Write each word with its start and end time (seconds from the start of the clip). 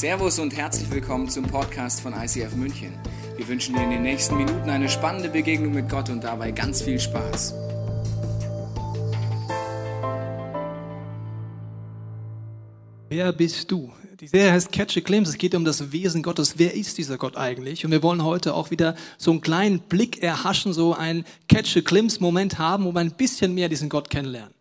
Servus 0.00 0.38
und 0.38 0.56
herzlich 0.56 0.90
willkommen 0.90 1.28
zum 1.28 1.44
Podcast 1.44 2.00
von 2.00 2.14
ICF 2.14 2.56
München. 2.56 2.94
Wir 3.36 3.46
wünschen 3.46 3.74
dir 3.74 3.82
in 3.82 3.90
den 3.90 4.00
nächsten 4.00 4.34
Minuten 4.34 4.70
eine 4.70 4.88
spannende 4.88 5.28
Begegnung 5.28 5.74
mit 5.74 5.90
Gott 5.90 6.08
und 6.08 6.24
dabei 6.24 6.52
ganz 6.52 6.80
viel 6.80 6.98
Spaß. 6.98 7.52
Wer 13.10 13.30
bist 13.34 13.70
du? 13.70 13.92
Die 14.20 14.28
Serie 14.28 14.52
heißt 14.52 14.72
Catch 14.72 14.96
a 14.96 15.00
Glimpse. 15.00 15.32
Es 15.32 15.36
geht 15.36 15.54
um 15.54 15.66
das 15.66 15.92
Wesen 15.92 16.22
Gottes. 16.22 16.54
Wer 16.56 16.72
ist 16.72 16.96
dieser 16.96 17.18
Gott 17.18 17.36
eigentlich? 17.36 17.84
Und 17.84 17.90
wir 17.90 18.02
wollen 18.02 18.24
heute 18.24 18.54
auch 18.54 18.70
wieder 18.70 18.96
so 19.18 19.32
einen 19.32 19.42
kleinen 19.42 19.80
Blick 19.80 20.22
erhaschen, 20.22 20.72
so 20.72 20.94
einen 20.94 21.26
Catch 21.46 21.76
a 21.76 21.80
Glimpse 21.80 22.22
Moment 22.22 22.58
haben, 22.58 22.86
wo 22.86 22.94
wir 22.94 23.00
ein 23.00 23.12
bisschen 23.12 23.52
mehr 23.52 23.68
diesen 23.68 23.90
Gott 23.90 24.08
kennenlernen. 24.08 24.54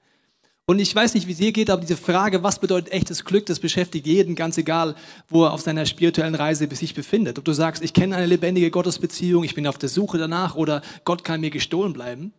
Und 0.69 0.77
ich 0.77 0.93
weiß 0.95 1.15
nicht, 1.15 1.25
wie 1.25 1.31
es 1.31 1.39
dir 1.39 1.51
geht, 1.51 1.71
aber 1.71 1.81
diese 1.81 1.97
Frage, 1.97 2.43
was 2.43 2.59
bedeutet 2.59 2.93
echtes 2.93 3.25
Glück, 3.25 3.47
das 3.47 3.59
beschäftigt 3.59 4.05
jeden, 4.05 4.35
ganz 4.35 4.55
egal, 4.55 4.93
wo 5.27 5.45
er 5.45 5.53
auf 5.53 5.61
seiner 5.61 5.87
spirituellen 5.87 6.35
Reise 6.35 6.69
sich 6.75 6.93
befindet. 6.93 7.39
Ob 7.39 7.45
du 7.45 7.53
sagst, 7.53 7.83
ich 7.83 7.91
kenne 7.91 8.15
eine 8.15 8.27
lebendige 8.27 8.69
Gottesbeziehung, 8.69 9.43
ich 9.43 9.55
bin 9.55 9.65
auf 9.65 9.79
der 9.79 9.89
Suche 9.89 10.19
danach 10.19 10.53
oder 10.53 10.83
Gott 11.05 11.23
kann 11.23 11.41
mir 11.41 11.49
gestohlen 11.49 11.93
bleiben. 11.93 12.33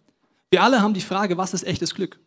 Wir 0.48 0.62
alle 0.62 0.80
haben 0.80 0.94
die 0.94 1.00
Frage, 1.00 1.38
was 1.38 1.54
ist 1.54 1.64
echtes 1.64 1.92
Glück? 1.92 2.20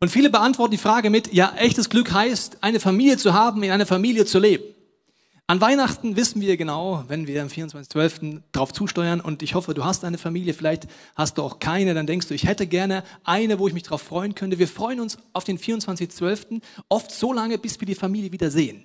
Und 0.00 0.08
viele 0.08 0.30
beantworten 0.30 0.70
die 0.70 0.78
Frage 0.78 1.10
mit, 1.10 1.34
ja, 1.34 1.52
echtes 1.58 1.90
Glück 1.90 2.14
heißt, 2.14 2.56
eine 2.62 2.80
Familie 2.80 3.18
zu 3.18 3.34
haben, 3.34 3.62
in 3.62 3.72
einer 3.72 3.84
Familie 3.84 4.24
zu 4.24 4.38
leben. 4.38 4.64
An 5.52 5.60
Weihnachten 5.60 6.16
wissen 6.16 6.40
wir 6.40 6.56
genau, 6.56 7.04
wenn 7.08 7.26
wir 7.26 7.42
am 7.42 7.48
24.12. 7.48 8.40
drauf 8.52 8.72
zusteuern 8.72 9.20
und 9.20 9.42
ich 9.42 9.54
hoffe, 9.54 9.74
du 9.74 9.84
hast 9.84 10.02
eine 10.02 10.16
Familie, 10.16 10.54
vielleicht 10.54 10.88
hast 11.14 11.36
du 11.36 11.42
auch 11.42 11.58
keine, 11.58 11.92
dann 11.92 12.06
denkst 12.06 12.28
du, 12.28 12.32
ich 12.32 12.46
hätte 12.46 12.66
gerne 12.66 13.04
eine, 13.22 13.58
wo 13.58 13.68
ich 13.68 13.74
mich 13.74 13.82
drauf 13.82 14.00
freuen 14.00 14.34
könnte. 14.34 14.58
Wir 14.58 14.66
freuen 14.66 14.98
uns 14.98 15.18
auf 15.34 15.44
den 15.44 15.58
24.12. 15.58 16.62
oft 16.88 17.10
so 17.10 17.34
lange, 17.34 17.58
bis 17.58 17.78
wir 17.78 17.86
die 17.86 17.94
Familie 17.94 18.32
wieder 18.32 18.50
sehen. 18.50 18.84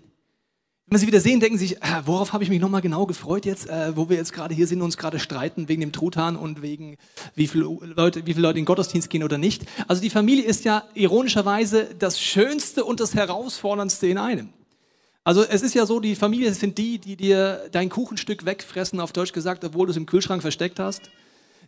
Wenn 0.88 0.95
wir 0.95 0.99
sie 0.99 1.07
wieder 1.07 1.21
sehen, 1.21 1.40
denken 1.40 1.57
sie 1.57 1.67
sich, 1.67 1.77
äh, 1.81 2.02
worauf 2.03 2.34
habe 2.34 2.43
ich 2.43 2.49
mich 2.49 2.59
nochmal 2.59 2.81
genau 2.81 3.05
gefreut 3.05 3.46
jetzt, 3.46 3.70
äh, 3.70 3.96
wo 3.96 4.09
wir 4.09 4.18
jetzt 4.18 4.34
gerade 4.34 4.54
hier 4.54 4.68
sind 4.68 4.79
und 4.79 4.87
uns 4.87 4.98
gerade 4.98 5.20
streiten 5.20 5.70
wegen 5.70 5.79
dem 5.79 5.93
Truthahn 5.93 6.35
und 6.35 6.62
wegen 6.62 6.98
wie 7.34 7.48
viele 7.48 7.63
Leute, 7.63 8.26
wie 8.26 8.34
viele 8.34 8.46
Leute 8.46 8.59
in 8.59 8.63
den 8.63 8.65
Gottesdienst 8.65 9.09
gehen 9.09 9.24
oder 9.24 9.37
nicht. 9.37 9.63
Also 9.87 10.02
die 10.02 10.09
Familie 10.09 10.43
ist 10.43 10.65
ja 10.65 10.84
ironischerweise 10.96 11.96
das 11.98 12.20
Schönste 12.20 12.84
und 12.84 12.99
das 12.99 13.15
Herausforderndste 13.15 14.07
in 14.07 14.18
einem. 14.18 14.49
Also 15.28 15.44
es 15.44 15.62
ist 15.62 15.76
ja 15.76 15.86
so, 15.86 16.00
die 16.00 16.16
Familie 16.16 16.54
sind 16.54 16.78
die, 16.78 17.00
die 17.00 17.18
dir 17.18 17.68
dein 17.74 17.90
Kuchenstück 17.90 18.46
wegfressen, 18.46 19.02
auf 19.02 19.12
Deutsch 19.12 19.34
gesagt, 19.34 19.66
obwohl 19.66 19.86
du 19.86 19.92
es 19.92 19.98
im 19.98 20.06
Kühlschrank 20.06 20.42
versteckt 20.42 20.80
hast. 20.80 21.12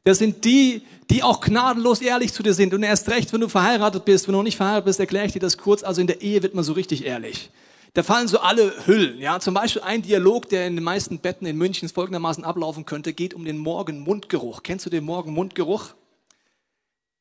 Das 0.05 0.17
sind 0.17 0.45
die, 0.45 0.83
die 1.09 1.23
auch 1.23 1.41
gnadenlos 1.41 1.99
ehrlich 1.99 2.31
zu 2.31 2.41
dir 2.41 2.53
sind. 2.53 2.73
Und 2.73 2.83
erst 2.83 3.09
recht, 3.09 3.33
wenn 3.33 3.41
du 3.41 3.49
verheiratet 3.49 4.05
bist, 4.05 4.29
wenn 4.29 4.31
du 4.31 4.37
noch 4.37 4.45
nicht 4.45 4.55
verheiratet 4.55 4.85
bist, 4.85 5.01
erkläre 5.01 5.25
ich 5.25 5.33
dir 5.33 5.41
das 5.41 5.57
kurz. 5.57 5.83
Also 5.83 5.99
in 5.99 6.07
der 6.07 6.21
Ehe 6.21 6.41
wird 6.41 6.55
man 6.55 6.63
so 6.63 6.71
richtig 6.71 7.03
ehrlich. 7.03 7.49
Da 7.95 8.01
fallen 8.01 8.29
so 8.29 8.39
alle 8.39 8.71
Hüllen. 8.85 9.19
Ja, 9.19 9.41
zum 9.41 9.55
Beispiel 9.55 9.81
ein 9.81 10.03
Dialog, 10.03 10.47
der 10.47 10.65
in 10.65 10.77
den 10.77 10.85
meisten 10.85 11.19
Betten 11.19 11.45
in 11.45 11.57
München 11.57 11.89
folgendermaßen 11.89 12.45
ablaufen 12.45 12.85
könnte, 12.85 13.11
geht 13.11 13.33
um 13.33 13.43
den 13.43 13.57
Morgenmundgeruch. 13.57 14.63
Kennst 14.63 14.85
du 14.85 14.89
den 14.89 15.03
Morgenmundgeruch? 15.03 15.95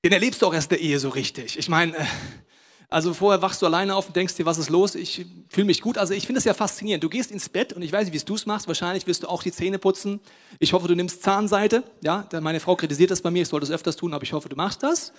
Den 0.04 0.12
erlebst 0.12 0.40
du 0.40 0.46
auch 0.46 0.54
erst 0.54 0.70
in 0.70 0.78
der 0.78 0.86
Ehe 0.86 1.00
so 1.00 1.08
richtig. 1.08 1.58
Ich 1.58 1.68
meine, 1.68 1.96
äh, 1.96 2.04
also 2.90 3.12
vorher 3.12 3.42
wachst 3.42 3.60
du 3.60 3.66
alleine 3.66 3.94
auf 3.94 4.06
und 4.06 4.16
denkst 4.16 4.36
dir, 4.36 4.46
was 4.46 4.56
ist 4.56 4.70
los? 4.70 4.94
Ich 4.94 5.26
fühle 5.50 5.66
mich 5.66 5.82
gut. 5.82 5.98
Also 5.98 6.14
ich 6.14 6.24
finde 6.24 6.38
es 6.38 6.44
ja 6.44 6.54
faszinierend. 6.54 7.04
Du 7.04 7.10
gehst 7.10 7.30
ins 7.30 7.50
Bett 7.50 7.74
und 7.74 7.82
ich 7.82 7.92
weiß 7.92 8.06
nicht, 8.06 8.14
wie 8.14 8.24
du 8.24 8.34
es 8.34 8.46
machst. 8.46 8.66
Wahrscheinlich 8.66 9.06
wirst 9.06 9.24
du 9.24 9.28
auch 9.28 9.42
die 9.42 9.52
Zähne 9.52 9.78
putzen. 9.78 10.20
Ich 10.58 10.72
hoffe, 10.72 10.88
du 10.88 10.94
nimmst 10.94 11.22
Zahnseite. 11.22 11.82
Ja, 12.02 12.26
meine 12.40 12.60
Frau 12.60 12.76
kritisiert 12.76 13.10
das 13.10 13.20
bei 13.20 13.30
mir. 13.30 13.42
Ich 13.42 13.48
sollte 13.48 13.66
es 13.66 13.72
öfters 13.72 13.96
tun, 13.96 14.14
aber 14.14 14.22
ich 14.24 14.32
hoffe, 14.32 14.48
du 14.48 14.56
machst 14.56 14.82
das. 14.82 15.12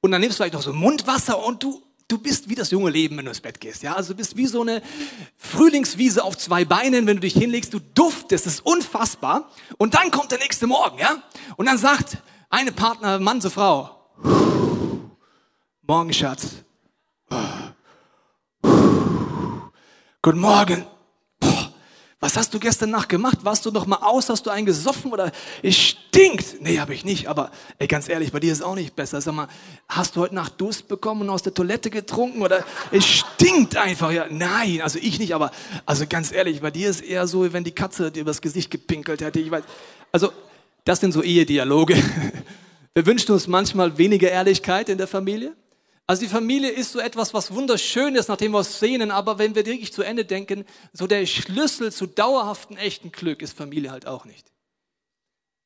Und 0.00 0.12
dann 0.12 0.20
nimmst 0.20 0.38
du 0.38 0.42
vielleicht 0.42 0.54
noch 0.54 0.62
so 0.62 0.72
Mundwasser 0.72 1.44
und 1.44 1.60
du, 1.60 1.82
du 2.06 2.18
bist 2.18 2.48
wie 2.48 2.54
das 2.54 2.70
junge 2.70 2.90
Leben, 2.90 3.16
wenn 3.16 3.24
du 3.24 3.32
ins 3.32 3.40
Bett 3.40 3.58
gehst. 3.58 3.82
Ja, 3.82 3.94
also 3.94 4.12
du 4.12 4.16
bist 4.16 4.36
wie 4.36 4.46
so 4.46 4.60
eine 4.60 4.80
Frühlingswiese 5.36 6.22
auf 6.22 6.38
zwei 6.38 6.64
Beinen, 6.64 7.08
wenn 7.08 7.16
du 7.16 7.22
dich 7.22 7.34
hinlegst. 7.34 7.74
Du 7.74 7.80
duftest, 7.80 8.46
das 8.46 8.54
ist 8.54 8.66
unfassbar. 8.66 9.50
Und 9.76 9.94
dann 9.94 10.12
kommt 10.12 10.30
der 10.30 10.38
nächste 10.38 10.68
Morgen, 10.68 10.98
ja? 11.00 11.20
Und 11.56 11.66
dann 11.66 11.78
sagt 11.78 12.18
eine 12.48 12.70
Partner, 12.70 13.18
Mann 13.18 13.40
zur 13.40 13.50
Frau, 13.50 13.96
Morgen, 15.82 16.12
Schatz. 16.12 16.67
Guten 20.22 20.40
Morgen. 20.40 20.84
Was 22.20 22.36
hast 22.36 22.52
du 22.52 22.58
gestern 22.58 22.90
Nacht 22.90 23.08
gemacht? 23.08 23.38
Warst 23.42 23.64
du 23.64 23.70
noch 23.70 23.86
mal 23.86 23.98
aus? 23.98 24.28
Hast 24.28 24.44
du 24.44 24.50
einen 24.50 24.66
gesoffen 24.66 25.12
oder 25.12 25.30
es 25.62 25.76
stinkt? 25.76 26.60
Nee, 26.60 26.80
habe 26.80 26.92
ich 26.92 27.04
nicht, 27.04 27.28
aber 27.28 27.52
ey, 27.78 27.86
ganz 27.86 28.08
ehrlich, 28.08 28.32
bei 28.32 28.40
dir 28.40 28.50
ist 28.50 28.58
es 28.58 28.64
auch 28.64 28.74
nicht 28.74 28.96
besser. 28.96 29.20
Sag 29.20 29.34
mal, 29.34 29.46
hast 29.88 30.16
du 30.16 30.22
heute 30.22 30.34
Nacht 30.34 30.60
Durst 30.60 30.88
bekommen 30.88 31.22
und 31.22 31.30
aus 31.30 31.44
der 31.44 31.54
Toilette 31.54 31.90
getrunken 31.90 32.42
oder 32.42 32.64
es 32.90 33.06
stinkt 33.06 33.76
einfach? 33.76 34.10
Ja, 34.10 34.26
nein, 34.28 34.80
also 34.82 34.98
ich 35.00 35.20
nicht, 35.20 35.32
aber 35.32 35.52
also 35.86 36.06
ganz 36.08 36.32
ehrlich, 36.32 36.60
bei 36.60 36.72
dir 36.72 36.90
ist 36.90 37.02
eher 37.02 37.28
so, 37.28 37.52
wenn 37.52 37.62
die 37.62 37.70
Katze 37.70 38.10
dir 38.10 38.22
übers 38.22 38.42
Gesicht 38.42 38.72
gepinkelt 38.72 39.20
hätte. 39.20 39.38
Ich 39.38 39.52
weiß, 39.52 39.62
also 40.10 40.32
das 40.84 40.98
sind 40.98 41.12
so 41.12 41.22
Ehedialoge. 41.22 41.94
Wir 42.94 43.06
wünschen 43.06 43.30
uns 43.30 43.46
manchmal 43.46 43.96
weniger 43.96 44.28
Ehrlichkeit 44.28 44.88
in 44.88 44.98
der 44.98 45.06
Familie. 45.06 45.54
Also 46.10 46.22
die 46.22 46.28
Familie 46.28 46.70
ist 46.70 46.92
so 46.92 47.00
etwas, 47.00 47.34
was 47.34 47.52
wunderschön 47.52 48.14
ist, 48.14 48.28
nachdem 48.28 48.52
wir 48.52 48.60
es 48.60 48.80
sehen, 48.80 49.10
aber 49.10 49.38
wenn 49.38 49.54
wir 49.54 49.66
wirklich 49.66 49.92
zu 49.92 50.02
Ende 50.02 50.24
denken, 50.24 50.64
so 50.94 51.06
der 51.06 51.26
Schlüssel 51.26 51.92
zu 51.92 52.06
dauerhaften 52.06 52.78
echten 52.78 53.12
Glück 53.12 53.42
ist 53.42 53.54
Familie 53.54 53.90
halt 53.90 54.06
auch 54.06 54.24
nicht. 54.24 54.50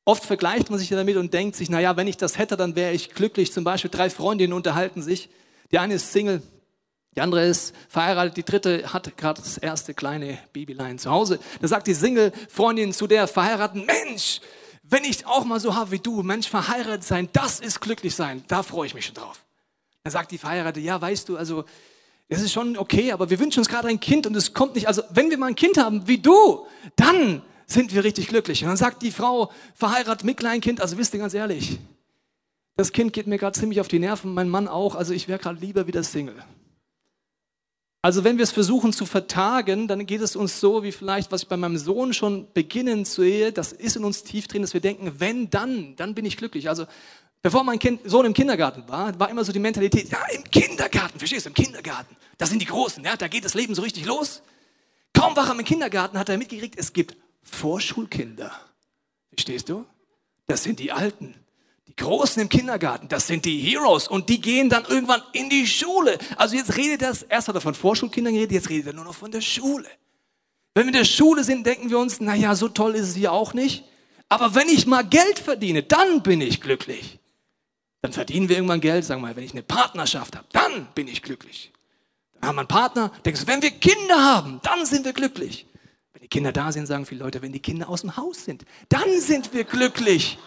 Oft 0.03 0.25
vergleicht 0.25 0.69
man 0.69 0.79
sich 0.79 0.89
damit 0.89 1.15
und 1.15 1.33
denkt 1.33 1.55
sich, 1.55 1.69
naja, 1.69 1.95
wenn 1.95 2.07
ich 2.07 2.17
das 2.17 2.37
hätte, 2.37 2.57
dann 2.57 2.75
wäre 2.75 2.91
ich 2.91 3.11
glücklich. 3.11 3.53
Zum 3.53 3.63
Beispiel 3.63 3.89
drei 3.89 4.09
Freundinnen 4.09 4.51
unterhalten 4.51 5.01
sich. 5.01 5.29
Die 5.71 5.79
eine 5.79 5.93
ist 5.93 6.11
Single, 6.11 6.41
die 7.15 7.21
andere 7.21 7.45
ist 7.45 7.73
verheiratet, 7.87 8.35
die 8.35 8.43
dritte 8.43 8.91
hat 8.91 9.15
gerade 9.15 9.41
das 9.41 9.57
erste 9.57 9.93
kleine 9.93 10.39
Babylein 10.51 10.99
zu 10.99 11.09
Hause. 11.09 11.39
Da 11.61 11.69
sagt 11.69 11.87
die 11.87 11.93
Single-Freundin 11.93 12.91
zu 12.91 13.07
der 13.07 13.29
verheirateten, 13.29 13.85
Mensch, 13.85 14.41
wenn 14.83 15.05
ich 15.05 15.25
auch 15.25 15.45
mal 15.45 15.61
so 15.61 15.73
habe 15.73 15.91
wie 15.91 15.99
du, 15.99 16.21
Mensch, 16.21 16.49
verheiratet 16.49 17.05
sein, 17.05 17.29
das 17.31 17.61
ist 17.61 17.79
glücklich 17.79 18.13
sein, 18.13 18.43
da 18.49 18.61
freue 18.61 18.87
ich 18.87 18.93
mich 18.93 19.05
schon 19.05 19.15
drauf. 19.15 19.45
Dann 20.03 20.11
sagt 20.11 20.31
die 20.31 20.37
Verheiratete, 20.37 20.85
ja, 20.85 20.99
weißt 20.99 21.29
du, 21.29 21.37
also 21.37 21.65
das 22.29 22.41
ist 22.41 22.51
schon 22.51 22.77
okay, 22.77 23.11
aber 23.11 23.29
wir 23.29 23.39
wünschen 23.39 23.59
uns 23.59 23.69
gerade 23.69 23.87
ein 23.87 23.99
Kind 23.99 24.27
und 24.27 24.35
es 24.35 24.53
kommt 24.53 24.75
nicht. 24.75 24.87
Also 24.87 25.03
wenn 25.11 25.29
wir 25.29 25.37
mal 25.37 25.47
ein 25.47 25.55
Kind 25.55 25.77
haben 25.77 26.07
wie 26.07 26.17
du, 26.17 26.65
dann 26.95 27.41
sind 27.65 27.93
wir 27.93 28.03
richtig 28.03 28.27
glücklich. 28.27 28.63
Und 28.63 28.69
dann 28.69 28.77
sagt 28.77 29.01
die 29.01 29.11
Frau, 29.11 29.51
verheiratet 29.75 30.23
mit 30.25 30.37
Kleinkind, 30.37 30.81
also 30.81 30.97
wisst 30.97 31.13
ihr 31.13 31.19
ganz 31.19 31.33
ehrlich, 31.33 31.79
das 32.75 32.91
Kind 32.91 33.13
geht 33.13 33.27
mir 33.27 33.37
gerade 33.37 33.57
ziemlich 33.57 33.79
auf 33.79 33.87
die 33.87 33.99
Nerven, 33.99 34.33
mein 34.33 34.49
Mann 34.49 34.67
auch, 34.67 34.95
also 34.95 35.13
ich 35.13 35.27
wäre 35.27 35.39
gerade 35.39 35.59
lieber 35.59 35.87
wieder 35.87 36.03
Single. 36.03 36.43
Also 38.01 38.25
wenn 38.25 38.37
wir 38.37 38.43
es 38.43 38.51
versuchen 38.51 38.91
zu 38.91 39.05
vertagen, 39.05 39.87
dann 39.87 40.05
geht 40.05 40.19
es 40.19 40.35
uns 40.35 40.59
so, 40.59 40.83
wie 40.83 40.91
vielleicht, 40.91 41.31
was 41.31 41.43
ich 41.43 41.47
bei 41.47 41.55
meinem 41.55 41.77
Sohn 41.77 42.13
schon 42.13 42.51
beginnen 42.53 43.05
sehe, 43.05 43.53
das 43.53 43.71
ist 43.71 43.95
in 43.95 44.03
uns 44.03 44.23
tief 44.23 44.49
drin, 44.49 44.61
dass 44.61 44.73
wir 44.73 44.81
denken, 44.81 45.13
wenn, 45.19 45.49
dann, 45.49 45.95
dann 45.95 46.13
bin 46.13 46.25
ich 46.25 46.35
glücklich. 46.35 46.67
Also 46.67 46.85
Bevor 47.43 47.65
mein 47.65 47.77
kind, 47.77 47.99
Sohn 48.05 48.25
im 48.25 48.33
Kindergarten 48.33 48.87
war, 48.87 49.19
war 49.19 49.29
immer 49.29 49.43
so 49.43 49.51
die 49.51 49.59
Mentalität, 49.59 50.09
ja, 50.09 50.23
im 50.33 50.45
Kindergarten, 50.45 51.19
verstehst 51.19 51.45
du, 51.45 51.49
im 51.49 51.53
Kindergarten, 51.53 52.15
das 52.37 52.49
sind 52.49 52.61
die 52.61 52.65
Großen, 52.65 53.03
ja, 53.03 53.17
da 53.17 53.27
geht 53.27 53.43
das 53.43 53.53
Leben 53.53 53.75
so 53.75 53.81
richtig 53.81 54.05
los. 54.05 54.41
Kaum 55.11 55.35
war 55.35 55.49
er 55.49 55.59
im 55.59 55.65
Kindergarten, 55.65 56.17
hat 56.17 56.29
er 56.29 56.37
mitgekriegt, 56.37 56.79
es 56.79 56.93
gibt 56.93 57.17
Vorschulkinder. 57.43 58.49
Verstehst 59.29 59.67
du? 59.67 59.85
Das 60.47 60.63
sind 60.63 60.79
die 60.79 60.93
Alten. 60.93 61.35
Die 61.87 61.95
Großen 61.97 62.41
im 62.41 62.47
Kindergarten, 62.47 63.09
das 63.09 63.27
sind 63.27 63.43
die 63.43 63.59
Heroes 63.59 64.07
und 64.07 64.29
die 64.29 64.39
gehen 64.39 64.69
dann 64.69 64.85
irgendwann 64.85 65.21
in 65.33 65.49
die 65.49 65.67
Schule. 65.67 66.17
Also 66.37 66.55
jetzt 66.55 66.77
redet 66.77 67.01
er, 67.01 67.13
erst 67.27 67.49
hat 67.49 67.55
er 67.55 67.61
von 67.61 67.75
Vorschulkindern 67.75 68.33
geredet, 68.33 68.53
jetzt 68.53 68.69
redet 68.69 68.87
er 68.87 68.93
nur 68.93 69.03
noch 69.03 69.15
von 69.15 69.31
der 69.31 69.41
Schule. 69.41 69.89
Wenn 70.75 70.85
wir 70.85 70.93
in 70.93 70.97
der 70.97 71.03
Schule 71.03 71.43
sind, 71.43 71.67
denken 71.67 71.89
wir 71.89 71.99
uns, 71.99 72.21
naja, 72.21 72.55
so 72.55 72.69
toll 72.69 72.95
ist 72.95 73.09
es 73.09 73.15
hier 73.15 73.33
auch 73.33 73.53
nicht. 73.53 73.83
Aber 74.29 74.55
wenn 74.55 74.69
ich 74.69 74.87
mal 74.87 75.03
Geld 75.03 75.39
verdiene, 75.39 75.83
dann 75.83 76.23
bin 76.23 76.39
ich 76.39 76.61
glücklich. 76.61 77.19
Dann 78.03 78.11
verdienen 78.11 78.49
wir 78.49 78.57
irgendwann 78.57 78.81
Geld, 78.81 79.05
sagen 79.05 79.21
wir 79.21 79.29
mal, 79.29 79.35
wenn 79.37 79.45
ich 79.45 79.53
eine 79.53 79.63
Partnerschaft 79.63 80.35
habe, 80.35 80.45
dann 80.51 80.87
bin 80.93 81.07
ich 81.07 81.21
glücklich. 81.21 81.71
Dann 82.33 82.49
haben 82.49 82.55
wir 82.57 82.59
einen 82.59 82.67
Partner, 82.67 83.13
denkst 83.25 83.41
du, 83.41 83.47
wenn 83.47 83.61
wir 83.61 83.71
Kinder 83.71 84.21
haben, 84.21 84.59
dann 84.61 84.85
sind 84.85 85.05
wir 85.05 85.13
glücklich. 85.13 85.65
Wenn 86.11 86.21
die 86.21 86.27
Kinder 86.27 86.51
da 86.51 86.69
sind, 86.73 86.85
sagen 86.85 87.05
viele 87.05 87.23
Leute, 87.23 87.41
wenn 87.41 87.53
die 87.53 87.61
Kinder 87.61 87.87
aus 87.87 88.01
dem 88.01 88.17
Haus 88.17 88.43
sind, 88.43 88.65
dann 88.89 89.21
sind 89.21 89.53
wir 89.53 89.63
glücklich. 89.63 90.37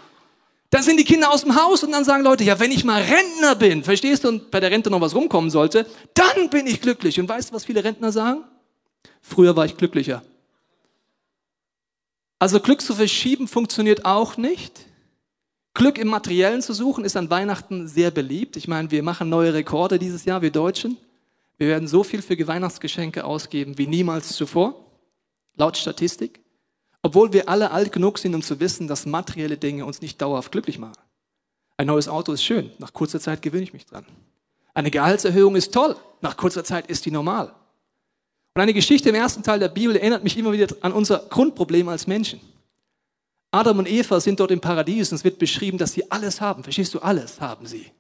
Dann 0.69 0.83
sind 0.83 0.99
die 0.99 1.05
Kinder 1.05 1.33
aus 1.33 1.45
dem 1.45 1.57
Haus 1.57 1.83
und 1.83 1.93
dann 1.93 2.05
sagen 2.05 2.23
Leute, 2.25 2.45
ja, 2.45 2.61
wenn 2.61 2.73
ich 2.73 2.85
mal 2.85 3.01
Rentner 3.01 3.55
bin, 3.55 3.83
verstehst 3.83 4.25
du, 4.25 4.29
und 4.29 4.51
bei 4.51 4.61
der 4.61 4.71
Rente 4.71 4.91
noch 4.91 5.01
was 5.01 5.15
rumkommen 5.15 5.49
sollte, 5.49 5.87
dann 6.13 6.51
bin 6.51 6.67
ich 6.67 6.83
glücklich. 6.83 7.19
Und 7.19 7.27
weißt 7.27 7.51
du, 7.51 7.55
was 7.55 7.65
viele 7.65 7.83
Rentner 7.83 8.13
sagen? 8.13 8.45
Früher 9.23 9.57
war 9.57 9.65
ich 9.65 9.79
glücklicher. 9.79 10.23
Also 12.39 12.61
Glück 12.61 12.83
zu 12.83 12.95
verschieben 12.95 13.49
funktioniert 13.49 14.05
auch 14.05 14.37
nicht. 14.37 14.85
Glück 15.77 15.99
im 15.99 16.09
Materiellen 16.09 16.63
zu 16.63 16.73
suchen 16.73 17.05
ist 17.05 17.19
an 17.19 17.29
Weihnachten 17.29 17.87
sehr 17.87 18.11
beliebt. 18.11 18.57
Ich 18.57 18.67
meine, 18.67 18.91
wir 18.91 19.03
machen 19.03 19.29
neue 19.29 19.53
Rekorde 19.53 19.99
dieses 19.99 20.25
Jahr, 20.25 20.41
wir 20.41 20.51
Deutschen. 20.51 20.97
Wir 21.59 21.69
werden 21.69 21.87
so 21.87 22.03
viel 22.03 22.23
für 22.23 22.47
Weihnachtsgeschenke 22.47 23.25
ausgeben 23.25 23.77
wie 23.77 23.87
niemals 23.87 24.31
zuvor, 24.31 24.75
laut 25.55 25.77
Statistik. 25.77 26.41
Obwohl 27.03 27.35
wir 27.35 27.51
alle 27.51 27.73
alt 27.73 27.93
genug 27.93 28.19
sind, 28.19 28.35
um 28.35 28.41
zu 28.41 28.59
wissen, 28.59 28.89
dass 28.89 29.05
materielle 29.05 29.59
Dinge 29.59 29.85
uns 29.85 30.01
nicht 30.01 30.21
dauerhaft 30.23 30.51
glücklich 30.51 30.79
machen. 30.79 30.97
Ein 31.77 31.89
neues 31.89 32.09
Auto 32.09 32.33
ist 32.33 32.43
schön, 32.43 32.71
nach 32.79 32.95
kurzer 32.95 33.21
Zeit 33.21 33.43
gewöhne 33.43 33.65
ich 33.65 33.75
mich 33.75 33.85
dran. 33.85 34.07
Eine 34.73 34.91
Gehaltserhöhung 34.91 35.57
ist 35.57 35.75
toll, 35.75 35.95
nach 36.23 36.39
kurzer 36.39 36.65
Zeit 36.65 36.87
ist 36.87 37.05
die 37.05 37.11
normal. 37.11 37.55
Und 38.55 38.63
eine 38.63 38.73
Geschichte 38.73 39.11
im 39.11 39.15
ersten 39.15 39.43
Teil 39.43 39.59
der 39.59 39.69
Bibel 39.69 39.95
erinnert 39.95 40.25
mich 40.25 40.39
immer 40.39 40.53
wieder 40.53 40.75
an 40.81 40.93
unser 40.93 41.19
Grundproblem 41.19 41.91
als 41.91 42.07
Menschen. 42.07 42.41
Adam 43.57 43.79
und 43.79 43.89
Eva 43.89 44.21
sind 44.21 44.39
dort 44.39 44.51
im 44.51 44.61
Paradies 44.61 45.11
und 45.11 45.17
es 45.17 45.25
wird 45.25 45.39
beschrieben, 45.39 45.79
dass 45.79 45.93
sie 45.93 46.11
alles 46.11 46.41
haben. 46.41 46.63
Verstehst 46.63 46.93
du? 46.95 47.01
Alles 47.01 47.41
haben 47.41 47.67
sie. 47.67 47.91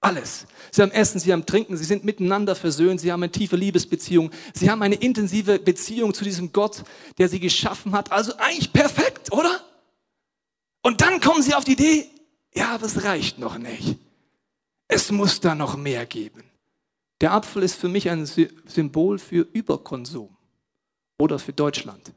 Alles. 0.00 0.46
Sie 0.72 0.82
haben 0.82 0.90
Essen, 0.90 1.20
sie 1.20 1.32
haben 1.32 1.46
Trinken, 1.46 1.76
sie 1.76 1.84
sind 1.84 2.04
miteinander 2.04 2.56
versöhnt, 2.56 3.00
sie 3.00 3.12
haben 3.12 3.22
eine 3.22 3.30
tiefe 3.30 3.54
Liebesbeziehung, 3.54 4.30
sie 4.52 4.68
haben 4.68 4.82
eine 4.82 4.96
intensive 4.96 5.60
Beziehung 5.60 6.12
zu 6.12 6.24
diesem 6.24 6.52
Gott, 6.52 6.82
der 7.18 7.28
sie 7.28 7.38
geschaffen 7.38 7.92
hat. 7.92 8.10
Also 8.10 8.34
eigentlich 8.36 8.72
perfekt, 8.72 9.30
oder? 9.32 9.60
Und 10.82 11.02
dann 11.02 11.20
kommen 11.20 11.42
sie 11.42 11.54
auf 11.54 11.64
die 11.64 11.72
Idee, 11.72 12.06
ja, 12.54 12.74
aber 12.74 12.86
es 12.86 13.04
reicht 13.04 13.38
noch 13.38 13.58
nicht. 13.58 13.98
Es 14.88 15.12
muss 15.12 15.40
da 15.40 15.54
noch 15.54 15.76
mehr 15.76 16.04
geben. 16.06 16.42
Der 17.20 17.32
Apfel 17.32 17.62
ist 17.62 17.76
für 17.76 17.88
mich 17.88 18.10
ein 18.10 18.26
Symbol 18.26 19.18
für 19.18 19.46
Überkonsum 19.52 20.36
oder 21.18 21.38
für 21.38 21.52
Deutschland. 21.52 22.12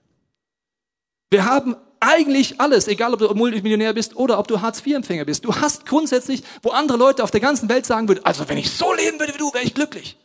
Wir 1.29 1.45
haben 1.45 1.75
eigentlich 2.05 2.59
alles, 2.59 2.87
egal 2.87 3.13
ob 3.13 3.19
du 3.19 3.33
Multimillionär 3.33 3.93
bist 3.93 4.15
oder 4.15 4.39
ob 4.39 4.47
du 4.47 4.61
Hartz-IV-Empfänger 4.61 5.25
bist. 5.25 5.43
Du 5.45 5.55
hast 5.55 5.85
grundsätzlich, 5.85 6.43
wo 6.61 6.69
andere 6.69 6.97
Leute 6.97 7.23
auf 7.23 7.31
der 7.31 7.41
ganzen 7.41 7.69
Welt 7.69 7.85
sagen 7.85 8.07
würden, 8.07 8.23
also 8.23 8.47
wenn 8.47 8.57
ich 8.57 8.69
so 8.69 8.93
leben 8.93 9.19
würde 9.19 9.33
wie 9.33 9.37
du, 9.37 9.53
wäre 9.53 9.63
ich 9.63 9.73
glücklich. 9.73 10.17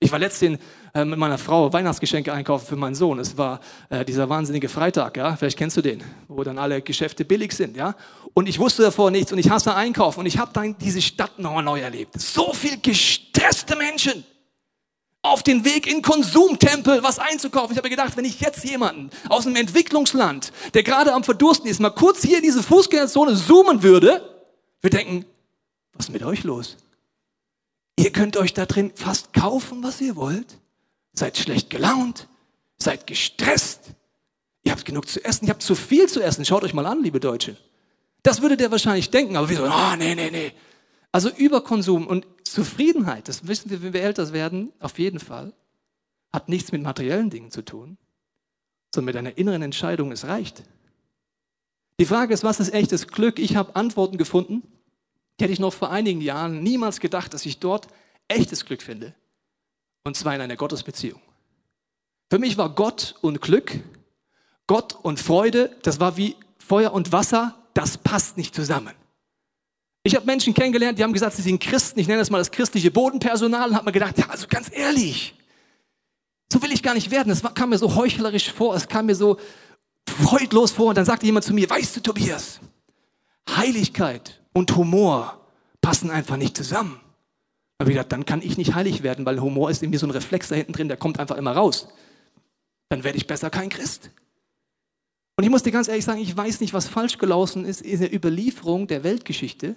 Ich 0.00 0.12
war 0.12 0.18
letztens 0.18 0.58
äh, 0.92 1.04
mit 1.04 1.18
meiner 1.18 1.38
Frau 1.38 1.72
Weihnachtsgeschenke 1.72 2.32
einkaufen 2.32 2.66
für 2.66 2.76
meinen 2.76 2.94
Sohn. 2.94 3.18
Es 3.18 3.38
war 3.38 3.60
äh, 3.88 4.04
dieser 4.04 4.28
wahnsinnige 4.28 4.68
Freitag, 4.68 5.16
ja, 5.16 5.34
vielleicht 5.36 5.56
kennst 5.56 5.76
du 5.76 5.82
den, 5.82 6.02
wo 6.28 6.44
dann 6.44 6.58
alle 6.58 6.82
Geschäfte 6.82 7.24
billig 7.24 7.52
sind, 7.52 7.76
ja. 7.76 7.94
Und 8.34 8.48
ich 8.48 8.58
wusste 8.58 8.82
davor 8.82 9.10
nichts 9.10 9.32
und 9.32 9.38
ich 9.38 9.48
hasse 9.48 9.74
Einkaufen 9.74 10.20
und 10.20 10.26
ich 10.26 10.38
habe 10.38 10.50
dann 10.52 10.76
diese 10.78 11.00
Stadt 11.00 11.38
nochmal 11.38 11.62
neu 11.62 11.80
erlebt. 11.80 12.20
So 12.20 12.52
viel 12.52 12.78
gestresste 12.82 13.76
Menschen 13.76 14.24
auf 15.24 15.42
den 15.42 15.64
Weg 15.64 15.86
in 15.86 16.02
Konsumtempel 16.02 17.02
was 17.02 17.18
einzukaufen. 17.18 17.72
Ich 17.72 17.78
habe 17.78 17.88
gedacht, 17.88 18.16
wenn 18.16 18.26
ich 18.26 18.40
jetzt 18.40 18.62
jemanden 18.62 19.10
aus 19.30 19.46
einem 19.46 19.56
Entwicklungsland, 19.56 20.52
der 20.74 20.82
gerade 20.82 21.14
am 21.14 21.24
Verdursten 21.24 21.68
ist, 21.68 21.80
mal 21.80 21.90
kurz 21.90 22.22
hier 22.22 22.36
in 22.36 22.42
diese 22.42 22.62
Fußgängerzone 22.62 23.34
zoomen 23.34 23.82
würde, 23.82 24.22
wir 24.82 24.90
denken, 24.90 25.24
was 25.94 26.06
ist 26.06 26.12
mit 26.12 26.22
euch 26.24 26.44
los? 26.44 26.76
Ihr 27.96 28.12
könnt 28.12 28.36
euch 28.36 28.52
da 28.52 28.66
drin 28.66 28.92
fast 28.94 29.32
kaufen, 29.32 29.82
was 29.82 30.00
ihr 30.00 30.14
wollt. 30.16 30.58
Seid 31.14 31.38
schlecht 31.38 31.70
gelaunt, 31.70 32.28
seid 32.76 33.06
gestresst. 33.06 33.80
Ihr 34.62 34.72
habt 34.72 34.84
genug 34.84 35.08
zu 35.08 35.24
essen, 35.24 35.46
ihr 35.46 35.50
habt 35.50 35.62
zu 35.62 35.74
viel 35.74 36.06
zu 36.06 36.20
essen. 36.22 36.44
Schaut 36.44 36.64
euch 36.64 36.74
mal 36.74 36.86
an, 36.86 37.02
liebe 37.02 37.20
Deutsche. 37.20 37.56
Das 38.22 38.42
würde 38.42 38.58
der 38.58 38.70
wahrscheinlich 38.70 39.10
denken, 39.10 39.36
aber 39.36 39.48
wir 39.48 39.56
so, 39.56 39.64
ah, 39.64 39.92
oh, 39.92 39.96
nee, 39.96 40.14
nee, 40.14 40.30
nee. 40.30 40.52
Also 41.12 41.30
Überkonsum 41.30 42.06
und 42.06 42.26
Zufriedenheit, 42.54 43.26
das 43.26 43.48
wissen 43.48 43.68
wir, 43.68 43.82
wenn 43.82 43.92
wir 43.92 44.04
älter 44.04 44.32
werden, 44.32 44.72
auf 44.78 45.00
jeden 45.00 45.18
Fall, 45.18 45.52
hat 46.32 46.48
nichts 46.48 46.70
mit 46.70 46.82
materiellen 46.82 47.28
Dingen 47.28 47.50
zu 47.50 47.62
tun, 47.62 47.98
sondern 48.94 49.06
mit 49.06 49.16
einer 49.16 49.36
inneren 49.36 49.62
Entscheidung, 49.62 50.12
es 50.12 50.24
reicht. 50.24 50.62
Die 51.98 52.04
Frage 52.04 52.32
ist, 52.32 52.44
was 52.44 52.60
ist 52.60 52.72
echtes 52.72 53.08
Glück? 53.08 53.40
Ich 53.40 53.56
habe 53.56 53.74
Antworten 53.74 54.18
gefunden, 54.18 54.62
die 55.36 55.44
hätte 55.44 55.52
ich 55.52 55.58
noch 55.58 55.72
vor 55.72 55.90
einigen 55.90 56.20
Jahren 56.20 56.62
niemals 56.62 57.00
gedacht, 57.00 57.34
dass 57.34 57.44
ich 57.44 57.58
dort 57.58 57.88
echtes 58.28 58.64
Glück 58.64 58.82
finde. 58.82 59.16
Und 60.04 60.16
zwar 60.16 60.36
in 60.36 60.40
einer 60.40 60.54
Gottesbeziehung. 60.54 61.20
Für 62.30 62.38
mich 62.38 62.56
war 62.56 62.72
Gott 62.72 63.16
und 63.20 63.40
Glück, 63.40 63.80
Gott 64.68 64.94
und 65.02 65.18
Freude, 65.18 65.76
das 65.82 65.98
war 65.98 66.16
wie 66.16 66.36
Feuer 66.58 66.92
und 66.92 67.10
Wasser, 67.10 67.56
das 67.74 67.98
passt 67.98 68.36
nicht 68.36 68.54
zusammen. 68.54 68.94
Ich 70.06 70.14
habe 70.14 70.26
Menschen 70.26 70.52
kennengelernt, 70.52 70.98
die 70.98 71.02
haben 71.02 71.14
gesagt, 71.14 71.34
sie 71.34 71.42
sind 71.42 71.58
Christen. 71.58 71.98
Ich 71.98 72.06
nenne 72.06 72.20
das 72.20 72.30
mal 72.30 72.36
das 72.36 72.50
christliche 72.50 72.90
Bodenpersonal 72.90 73.70
und 73.70 73.74
habe 73.74 73.86
mir 73.86 73.92
gedacht, 73.92 74.18
ja, 74.18 74.28
also 74.28 74.46
ganz 74.46 74.70
ehrlich, 74.70 75.34
so 76.52 76.60
will 76.62 76.72
ich 76.72 76.82
gar 76.82 76.92
nicht 76.92 77.10
werden. 77.10 77.32
Es 77.32 77.42
kam 77.54 77.70
mir 77.70 77.78
so 77.78 77.96
heuchlerisch 77.96 78.52
vor, 78.52 78.76
es 78.76 78.86
kam 78.86 79.06
mir 79.06 79.14
so 79.14 79.38
freudlos 80.06 80.72
vor. 80.72 80.88
Und 80.88 80.98
dann 80.98 81.06
sagte 81.06 81.24
jemand 81.24 81.46
zu 81.46 81.54
mir, 81.54 81.70
weißt 81.70 81.96
du, 81.96 82.00
Tobias, 82.00 82.60
Heiligkeit 83.48 84.42
und 84.52 84.76
Humor 84.76 85.40
passen 85.80 86.10
einfach 86.10 86.36
nicht 86.36 86.54
zusammen. 86.54 87.00
Da 87.78 87.84
habe 87.84 87.90
ich 87.90 87.96
gedacht, 87.96 88.12
dann 88.12 88.26
kann 88.26 88.42
ich 88.42 88.58
nicht 88.58 88.74
heilig 88.74 89.02
werden, 89.02 89.24
weil 89.24 89.40
Humor 89.40 89.70
ist 89.70 89.82
in 89.82 89.88
mir 89.88 89.98
so 89.98 90.06
ein 90.06 90.10
Reflex 90.10 90.48
da 90.48 90.54
hinten 90.54 90.74
drin, 90.74 90.88
der 90.88 90.98
kommt 90.98 91.18
einfach 91.18 91.38
immer 91.38 91.52
raus. 91.52 91.88
Dann 92.90 93.04
werde 93.04 93.16
ich 93.16 93.26
besser 93.26 93.48
kein 93.48 93.70
Christ. 93.70 94.10
Und 95.36 95.44
ich 95.44 95.50
muss 95.50 95.62
dir 95.62 95.72
ganz 95.72 95.88
ehrlich 95.88 96.04
sagen, 96.04 96.20
ich 96.20 96.36
weiß 96.36 96.60
nicht, 96.60 96.74
was 96.74 96.88
falsch 96.88 97.16
gelaufen 97.16 97.64
ist 97.64 97.80
in 97.80 98.00
der 98.00 98.14
Überlieferung 98.14 98.86
der 98.86 99.02
Weltgeschichte. 99.02 99.74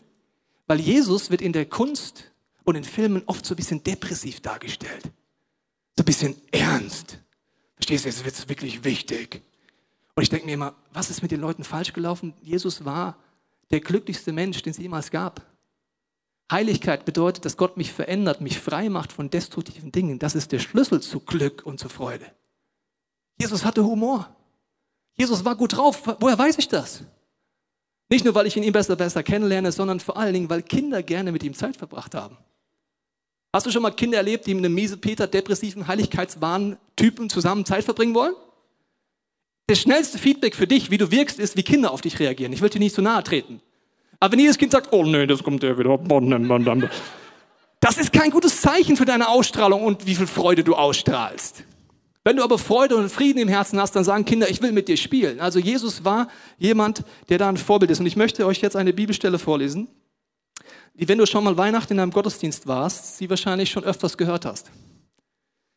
Weil 0.67 0.79
Jesus 0.79 1.31
wird 1.31 1.41
in 1.41 1.53
der 1.53 1.65
Kunst 1.65 2.31
und 2.65 2.75
in 2.75 2.83
Filmen 2.83 3.23
oft 3.25 3.45
so 3.45 3.53
ein 3.53 3.57
bisschen 3.57 3.83
depressiv 3.83 4.41
dargestellt. 4.41 5.03
So 5.95 6.03
ein 6.03 6.05
bisschen 6.05 6.35
ernst. 6.51 7.19
Verstehst 7.75 8.03
du, 8.03 8.09
jetzt 8.09 8.25
wird 8.25 8.35
es 8.35 8.49
wirklich 8.49 8.83
wichtig. 8.83 9.41
Und 10.15 10.23
ich 10.23 10.29
denke 10.29 10.45
mir 10.45 10.53
immer, 10.53 10.75
was 10.91 11.09
ist 11.09 11.21
mit 11.21 11.31
den 11.31 11.39
Leuten 11.39 11.63
falsch 11.63 11.93
gelaufen? 11.93 12.33
Jesus 12.41 12.83
war 12.85 13.17
der 13.71 13.79
glücklichste 13.79 14.33
Mensch, 14.33 14.61
den 14.61 14.71
es 14.71 14.77
jemals 14.77 15.11
gab. 15.11 15.41
Heiligkeit 16.51 17.05
bedeutet, 17.05 17.45
dass 17.45 17.57
Gott 17.57 17.77
mich 17.77 17.91
verändert, 17.91 18.41
mich 18.41 18.59
frei 18.59 18.89
macht 18.89 19.11
von 19.11 19.29
destruktiven 19.29 19.91
Dingen. 19.91 20.19
Das 20.19 20.35
ist 20.35 20.51
der 20.51 20.59
Schlüssel 20.59 21.01
zu 21.01 21.19
Glück 21.19 21.65
und 21.65 21.79
zu 21.79 21.89
Freude. 21.89 22.25
Jesus 23.39 23.65
hatte 23.65 23.83
Humor. 23.83 24.33
Jesus 25.15 25.43
war 25.45 25.55
gut 25.55 25.75
drauf. 25.75 26.03
Woher 26.19 26.37
weiß 26.37 26.57
ich 26.57 26.67
das? 26.67 27.03
Nicht 28.09 28.23
nur, 28.23 28.33
weil 28.35 28.47
ich 28.47 28.55
ihn 28.55 28.71
besser, 28.71 28.95
besser 28.95 29.23
kennenlerne, 29.23 29.71
sondern 29.71 29.99
vor 29.99 30.17
allen 30.17 30.33
Dingen, 30.33 30.49
weil 30.49 30.61
Kinder 30.61 31.03
gerne 31.03 31.31
mit 31.31 31.43
ihm 31.43 31.53
Zeit 31.53 31.75
verbracht 31.75 32.15
haben. 32.15 32.37
Hast 33.53 33.65
du 33.65 33.71
schon 33.71 33.81
mal 33.81 33.91
Kinder 33.91 34.17
erlebt, 34.17 34.45
die 34.45 34.53
mit 34.53 34.63
einem 34.63 34.75
miese 34.75 34.97
Peter, 34.97 35.27
depressiven, 35.27 35.87
Heiligkeitswahn-Typen 35.87 37.29
zusammen 37.29 37.65
Zeit 37.65 37.83
verbringen 37.83 38.13
wollen? 38.13 38.35
Das 39.67 39.79
schnellste 39.79 40.17
Feedback 40.17 40.55
für 40.55 40.67
dich, 40.67 40.91
wie 40.91 40.97
du 40.97 41.11
wirkst, 41.11 41.39
ist, 41.39 41.57
wie 41.57 41.63
Kinder 41.63 41.91
auf 41.91 42.01
dich 42.01 42.19
reagieren. 42.19 42.53
Ich 42.53 42.61
will 42.61 42.69
dir 42.69 42.79
nicht 42.79 42.95
zu 42.95 43.01
nahe 43.01 43.23
treten. 43.23 43.61
Aber 44.19 44.31
wenn 44.31 44.39
jedes 44.39 44.57
Kind 44.57 44.71
sagt, 44.71 44.93
oh 44.93 45.03
nee, 45.03 45.27
das 45.27 45.43
kommt 45.43 45.61
der 45.63 45.77
wieder. 45.77 46.89
Das 47.79 47.97
ist 47.97 48.13
kein 48.13 48.31
gutes 48.31 48.61
Zeichen 48.61 48.95
für 48.95 49.05
deine 49.05 49.27
Ausstrahlung 49.27 49.83
und 49.83 50.05
wie 50.05 50.15
viel 50.15 50.27
Freude 50.27 50.63
du 50.63 50.75
ausstrahlst. 50.75 51.63
Wenn 52.27 52.35
du 52.35 52.43
aber 52.43 52.57
Freude 52.57 52.97
und 52.97 53.09
Frieden 53.09 53.39
im 53.39 53.47
Herzen 53.47 53.79
hast, 53.79 53.95
dann 53.95 54.03
sagen 54.03 54.25
Kinder, 54.25 54.49
ich 54.49 54.61
will 54.61 54.73
mit 54.73 54.89
dir 54.89 54.97
spielen. 54.97 55.39
Also 55.39 55.59
Jesus 55.59 56.03
war 56.03 56.27
jemand, 56.57 57.05
der 57.29 57.37
da 57.37 57.47
ein 57.47 57.55
Vorbild 57.55 57.89
ist. 57.89 58.01
Und 58.01 58.05
ich 58.05 58.17
möchte 58.17 58.45
euch 58.45 58.59
jetzt 58.59 58.75
eine 58.75 58.91
Bibelstelle 58.91 59.39
vorlesen, 59.39 59.87
die, 60.93 61.07
wenn 61.07 61.19
du 61.19 61.25
schon 61.25 61.45
mal 61.45 61.55
Weihnachten 61.55 61.93
in 61.93 62.01
einem 62.01 62.11
Gottesdienst 62.11 62.67
warst, 62.67 63.15
sie 63.17 63.29
wahrscheinlich 63.29 63.69
schon 63.69 63.85
öfters 63.85 64.17
gehört 64.17 64.43
hast. 64.43 64.69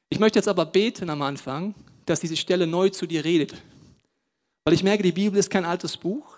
Ich 0.08 0.18
möchte 0.18 0.40
jetzt 0.40 0.48
aber 0.48 0.66
beten 0.66 1.08
am 1.08 1.22
Anfang, 1.22 1.72
dass 2.04 2.18
diese 2.18 2.36
Stelle 2.36 2.66
neu 2.66 2.88
zu 2.88 3.06
dir 3.06 3.24
redet. 3.24 3.54
Weil 4.64 4.74
ich 4.74 4.82
merke, 4.82 5.04
die 5.04 5.12
Bibel 5.12 5.38
ist 5.38 5.50
kein 5.50 5.64
altes 5.64 5.96
Buch, 5.96 6.36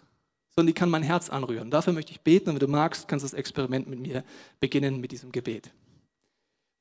sondern 0.54 0.66
die 0.66 0.78
kann 0.78 0.90
mein 0.90 1.04
Herz 1.04 1.30
anrühren. 1.30 1.70
Dafür 1.70 1.94
möchte 1.94 2.12
ich 2.12 2.20
beten 2.20 2.50
und 2.50 2.56
wenn 2.56 2.66
du 2.66 2.70
magst, 2.70 3.08
kannst 3.08 3.24
du 3.24 3.30
das 3.30 3.32
Experiment 3.32 3.88
mit 3.88 3.98
mir 3.98 4.24
beginnen 4.60 5.00
mit 5.00 5.10
diesem 5.10 5.32
Gebet. 5.32 5.70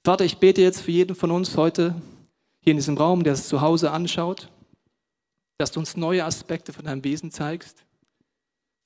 Vater, 0.04 0.26
ich 0.26 0.36
bete 0.36 0.62
jetzt 0.62 0.82
für 0.82 0.92
jeden 0.92 1.16
von 1.16 1.32
uns 1.32 1.56
heute, 1.56 1.96
hier 2.64 2.72
in 2.72 2.78
diesem 2.78 2.98
Raum, 2.98 3.24
der 3.24 3.34
es 3.34 3.48
zu 3.48 3.62
Hause 3.62 3.92
anschaut, 3.92 4.50
dass 5.58 5.72
du 5.72 5.80
uns 5.80 5.98
neue 5.98 6.26
Aspekte 6.26 6.74
von 6.74 6.86
deinem 6.86 7.04
Wesen 7.04 7.32
zeigst, 7.32 7.86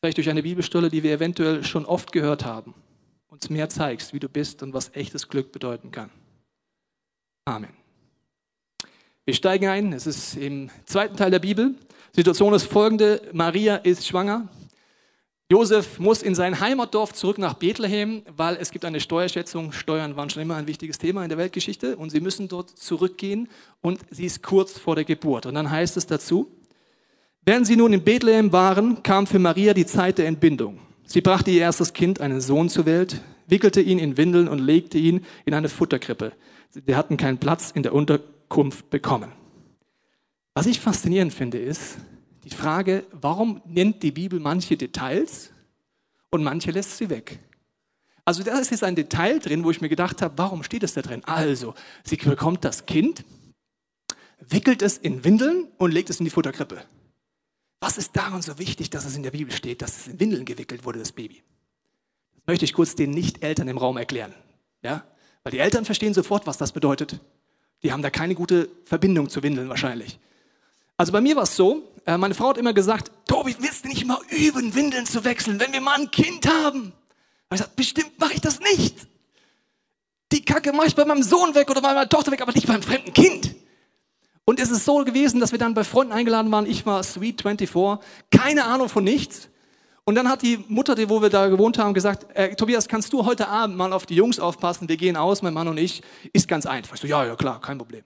vielleicht 0.01 0.17
durch 0.17 0.29
eine 0.29 0.43
Bibelstelle, 0.43 0.89
die 0.89 1.03
wir 1.03 1.13
eventuell 1.13 1.63
schon 1.63 1.85
oft 1.85 2.11
gehört 2.11 2.45
haben, 2.45 2.73
uns 3.27 3.49
mehr 3.49 3.69
zeigst, 3.69 4.13
wie 4.13 4.19
du 4.19 4.29
bist 4.29 4.63
und 4.63 4.73
was 4.73 4.95
echtes 4.95 5.27
Glück 5.27 5.51
bedeuten 5.51 5.91
kann. 5.91 6.09
Amen. 7.45 7.71
Wir 9.25 9.33
steigen 9.33 9.67
ein, 9.67 9.93
es 9.93 10.05
ist 10.05 10.35
im 10.35 10.69
zweiten 10.85 11.17
Teil 11.17 11.31
der 11.31 11.39
Bibel. 11.39 11.75
Situation 12.11 12.53
ist 12.53 12.65
folgende, 12.65 13.21
Maria 13.33 13.77
ist 13.77 14.07
schwanger, 14.07 14.47
Josef 15.51 15.99
muss 15.99 16.23
in 16.23 16.33
sein 16.33 16.59
Heimatdorf 16.59 17.13
zurück 17.13 17.37
nach 17.37 17.53
Bethlehem, 17.53 18.23
weil 18.35 18.57
es 18.59 18.71
gibt 18.71 18.83
eine 18.83 18.99
Steuerschätzung. 18.99 19.71
Steuern 19.71 20.15
waren 20.15 20.31
schon 20.31 20.41
immer 20.41 20.55
ein 20.55 20.65
wichtiges 20.65 20.97
Thema 20.97 21.21
in 21.21 21.29
der 21.29 21.37
Weltgeschichte 21.37 21.97
und 21.97 22.09
sie 22.09 22.19
müssen 22.19 22.47
dort 22.47 22.71
zurückgehen 22.71 23.47
und 23.81 23.99
sie 24.09 24.25
ist 24.25 24.41
kurz 24.41 24.79
vor 24.79 24.95
der 24.95 25.05
Geburt. 25.05 25.45
Und 25.45 25.53
dann 25.53 25.69
heißt 25.69 25.97
es 25.97 26.07
dazu, 26.07 26.47
während 27.43 27.67
sie 27.67 27.75
nun 27.75 27.93
in 27.93 28.03
Bethlehem 28.03 28.51
waren, 28.53 29.03
kam 29.03 29.27
für 29.27 29.37
Maria 29.37 29.75
die 29.75 29.85
Zeit 29.85 30.17
der 30.17 30.25
Entbindung. 30.25 30.79
Sie 31.03 31.21
brachte 31.21 31.51
ihr 31.51 31.61
erstes 31.61 31.93
Kind, 31.93 32.21
einen 32.21 32.41
Sohn 32.41 32.67
zur 32.67 32.87
Welt, 32.87 33.21
wickelte 33.45 33.81
ihn 33.81 33.99
in 33.99 34.17
Windeln 34.17 34.47
und 34.47 34.57
legte 34.57 34.97
ihn 34.97 35.23
in 35.45 35.53
eine 35.53 35.69
Futterkrippe. 35.69 36.31
Sie 36.71 36.95
hatten 36.95 37.17
keinen 37.17 37.37
Platz 37.37 37.69
in 37.69 37.83
der 37.83 37.93
Unterkunft 37.93 38.89
bekommen. 38.89 39.31
Was 40.55 40.65
ich 40.65 40.79
faszinierend 40.79 41.35
finde, 41.35 41.59
ist, 41.59 41.97
die 42.45 42.55
Frage, 42.55 43.05
warum 43.11 43.61
nennt 43.65 44.03
die 44.03 44.11
Bibel 44.11 44.39
manche 44.39 44.77
Details 44.77 45.51
und 46.29 46.43
manche 46.43 46.71
lässt 46.71 46.97
sie 46.97 47.09
weg? 47.09 47.39
Also 48.23 48.43
da 48.43 48.57
ist 48.59 48.71
jetzt 48.71 48.83
ein 48.83 48.95
Detail 48.95 49.39
drin, 49.39 49.63
wo 49.63 49.71
ich 49.71 49.81
mir 49.81 49.89
gedacht 49.89 50.21
habe, 50.21 50.37
warum 50.37 50.63
steht 50.63 50.83
es 50.83 50.93
da 50.93 51.01
drin? 51.01 51.23
Also, 51.25 51.75
sie 52.03 52.15
bekommt 52.15 52.63
das 52.63 52.85
Kind, 52.85 53.23
wickelt 54.39 54.81
es 54.81 54.97
in 54.97 55.23
Windeln 55.23 55.67
und 55.77 55.91
legt 55.91 56.09
es 56.09 56.19
in 56.19 56.25
die 56.25 56.31
Futterkrippe. 56.31 56.83
Was 57.79 57.97
ist 57.97 58.15
daran 58.15 58.41
so 58.41 58.57
wichtig, 58.57 58.89
dass 58.89 59.05
es 59.05 59.15
in 59.15 59.23
der 59.23 59.31
Bibel 59.31 59.53
steht, 59.53 59.81
dass 59.81 59.97
es 59.97 60.07
in 60.07 60.19
Windeln 60.19 60.45
gewickelt 60.45 60.85
wurde, 60.85 60.99
das 60.99 61.11
Baby? 61.11 61.43
Das 62.37 62.47
möchte 62.47 62.65
ich 62.65 62.73
kurz 62.73 62.95
den 62.95 63.11
Nicht-Eltern 63.11 63.67
im 63.67 63.77
Raum 63.77 63.97
erklären. 63.97 64.33
Ja? 64.81 65.03
Weil 65.43 65.51
die 65.51 65.59
Eltern 65.59 65.85
verstehen 65.85 66.13
sofort, 66.13 66.47
was 66.47 66.57
das 66.57 66.71
bedeutet. 66.71 67.19
Die 67.83 67.91
haben 67.91 68.01
da 68.01 68.09
keine 68.09 68.33
gute 68.33 68.69
Verbindung 68.85 69.29
zu 69.29 69.43
Windeln 69.43 69.69
wahrscheinlich. 69.69 70.19
Also 70.97 71.11
bei 71.11 71.21
mir 71.21 71.35
war 71.35 71.43
es 71.43 71.55
so, 71.55 71.91
äh, 72.05 72.17
meine 72.17 72.33
Frau 72.33 72.49
hat 72.49 72.57
immer 72.57 72.73
gesagt, 72.73 73.11
Tobi, 73.27 73.55
willst 73.59 73.85
du 73.85 73.89
nicht 73.89 74.05
mal 74.05 74.19
üben, 74.29 74.75
Windeln 74.75 75.05
zu 75.05 75.23
wechseln, 75.23 75.59
wenn 75.59 75.73
wir 75.73 75.81
mal 75.81 75.99
ein 75.99 76.11
Kind 76.11 76.47
haben? 76.47 76.93
ich 77.51 77.57
gesagt, 77.57 77.75
bestimmt 77.75 78.19
mache 78.19 78.33
ich 78.33 78.41
das 78.41 78.59
nicht. 78.59 78.95
Die 80.31 80.43
Kacke 80.43 80.73
mache 80.73 80.87
ich 80.87 80.95
bei 80.95 81.05
meinem 81.05 81.23
Sohn 81.23 81.55
weg 81.55 81.69
oder 81.69 81.81
bei 81.81 81.93
meiner 81.93 82.09
Tochter 82.09 82.31
weg, 82.31 82.41
aber 82.41 82.51
nicht 82.51 82.67
beim 82.67 82.81
fremden 82.81 83.13
Kind. 83.13 83.55
Und 84.45 84.59
es 84.59 84.69
ist 84.69 84.85
so 84.85 85.03
gewesen, 85.03 85.39
dass 85.39 85.51
wir 85.51 85.59
dann 85.59 85.73
bei 85.73 85.83
Freunden 85.83 86.13
eingeladen 86.13 86.51
waren. 86.51 86.67
Ich 86.67 86.85
war 86.85 87.01
Sweet 87.03 87.41
24, 87.41 88.05
keine 88.29 88.65
Ahnung 88.65 88.89
von 88.89 89.03
nichts. 89.03 89.49
Und 90.03 90.13
dann 90.13 90.29
hat 90.29 90.43
die 90.43 90.63
Mutter, 90.67 90.93
die, 90.93 91.09
wo 91.09 91.21
wir 91.23 91.29
da 91.29 91.47
gewohnt 91.47 91.79
haben, 91.79 91.95
gesagt, 91.95 92.27
äh, 92.35 92.55
Tobias, 92.55 92.87
kannst 92.87 93.11
du 93.11 93.25
heute 93.25 93.47
Abend 93.47 93.75
mal 93.75 93.91
auf 93.91 94.05
die 94.05 94.13
Jungs 94.13 94.39
aufpassen? 94.39 94.87
Wir 94.87 94.97
gehen 94.97 95.17
aus, 95.17 95.41
mein 95.41 95.53
Mann 95.53 95.67
und 95.67 95.77
ich. 95.77 96.03
Ist 96.31 96.47
ganz 96.47 96.67
einfach. 96.67 96.93
Ich 96.93 97.01
so, 97.01 97.07
ja, 97.07 97.25
ja, 97.25 97.35
klar, 97.35 97.59
kein 97.59 97.79
Problem. 97.79 98.03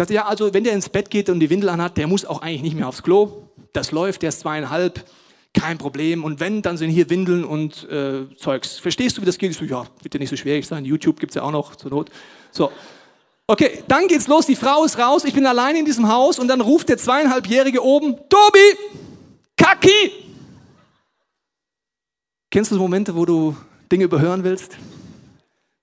Sagte, 0.00 0.14
ja, 0.14 0.24
also 0.24 0.54
wenn 0.54 0.64
der 0.64 0.72
ins 0.72 0.88
Bett 0.88 1.10
geht 1.10 1.28
und 1.28 1.40
die 1.40 1.50
Windel 1.50 1.68
anhat, 1.68 1.98
der 1.98 2.06
muss 2.06 2.24
auch 2.24 2.40
eigentlich 2.40 2.62
nicht 2.62 2.74
mehr 2.74 2.88
aufs 2.88 3.02
Klo. 3.02 3.50
Das 3.74 3.92
läuft, 3.92 4.22
der 4.22 4.30
ist 4.30 4.40
zweieinhalb, 4.40 5.04
kein 5.52 5.76
Problem. 5.76 6.24
Und 6.24 6.40
wenn, 6.40 6.62
dann 6.62 6.78
sind 6.78 6.88
hier 6.88 7.10
Windeln 7.10 7.44
und 7.44 7.86
äh, 7.90 8.24
Zeugs. 8.38 8.78
Verstehst 8.78 9.18
du, 9.18 9.20
wie 9.20 9.26
das 9.26 9.36
geht? 9.36 9.50
Ich 9.50 9.58
so, 9.58 9.66
ja, 9.66 9.84
wird 10.00 10.14
ja 10.14 10.18
nicht 10.18 10.30
so 10.30 10.36
schwierig 10.36 10.66
sein. 10.66 10.86
YouTube 10.86 11.20
gibt's 11.20 11.34
ja 11.34 11.42
auch 11.42 11.50
noch 11.50 11.76
zur 11.76 11.90
Not. 11.90 12.08
So. 12.50 12.72
Okay, 13.46 13.84
dann 13.88 14.08
geht's 14.08 14.26
los, 14.26 14.46
die 14.46 14.56
Frau 14.56 14.84
ist 14.86 14.98
raus, 14.98 15.24
ich 15.26 15.34
bin 15.34 15.44
allein 15.44 15.76
in 15.76 15.84
diesem 15.84 16.08
Haus 16.08 16.38
und 16.38 16.48
dann 16.48 16.62
ruft 16.62 16.88
der 16.88 16.96
zweieinhalbjährige 16.96 17.84
oben, 17.84 18.16
Tobi, 18.30 18.78
Kaki. 19.54 20.12
Kennst 22.50 22.72
du 22.72 22.76
Momente, 22.76 23.14
wo 23.14 23.26
du 23.26 23.54
Dinge 23.92 24.04
überhören 24.04 24.44
willst? 24.44 24.78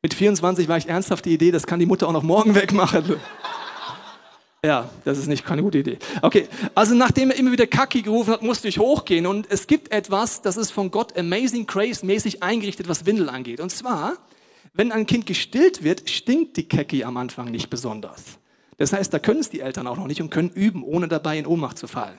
Mit 0.02 0.16
24 0.16 0.68
war 0.68 0.78
ich 0.78 0.90
ernsthaft 0.90 1.26
die 1.26 1.36
Idee, 1.36 1.52
das 1.52 1.68
kann 1.68 1.80
die 1.80 1.86
Mutter 1.86 2.08
auch 2.08 2.14
noch 2.14 2.24
morgen 2.24 2.56
wegmachen. 2.56 3.20
Ja, 4.66 4.90
das 5.06 5.20
ist 5.20 5.28
nicht 5.28 5.46
keine 5.46 5.62
gute 5.62 5.78
Idee. 5.78 6.00
Okay, 6.22 6.48
also 6.74 6.96
nachdem 6.96 7.30
er 7.30 7.38
immer 7.38 7.52
wieder 7.52 7.68
Kaki 7.68 8.02
gerufen 8.02 8.34
hat, 8.34 8.42
musste 8.42 8.68
ich 8.68 8.80
hochgehen 8.80 9.28
und 9.28 9.46
es 9.50 9.68
gibt 9.68 9.92
etwas, 9.92 10.42
das 10.42 10.58
ist 10.58 10.72
von 10.72 10.90
Gott 10.90 11.18
Amazing 11.18 11.68
Grace 11.68 12.02
mäßig 12.02 12.42
eingerichtet, 12.42 12.90
was 12.90 13.06
Windel 13.06 13.30
angeht. 13.30 13.60
Und 13.60 13.70
zwar, 13.70 14.14
wenn 14.74 14.92
ein 14.92 15.06
Kind 15.06 15.28
gestillt 15.28 15.84
wird, 15.84 16.10
stinkt 16.10 16.58
die 16.58 16.68
Kaki 16.68 17.04
am 17.04 17.18
Anfang 17.18 17.52
nicht 17.52 17.70
besonders. 17.70 18.24
Das 18.78 18.94
heißt, 18.94 19.14
da 19.14 19.20
können 19.20 19.40
es 19.40 19.50
die 19.50 19.60
Eltern 19.60 19.86
auch 19.88 19.98
noch 19.98 20.08
nicht 20.08 20.22
und 20.22 20.32
können 20.32 20.50
üben, 20.50 20.84
ohne 20.84 21.08
dabei 21.08 21.38
in 21.38 21.46
Ohnmacht 21.46 21.78
zu 21.78 21.88
fallen. 21.88 22.18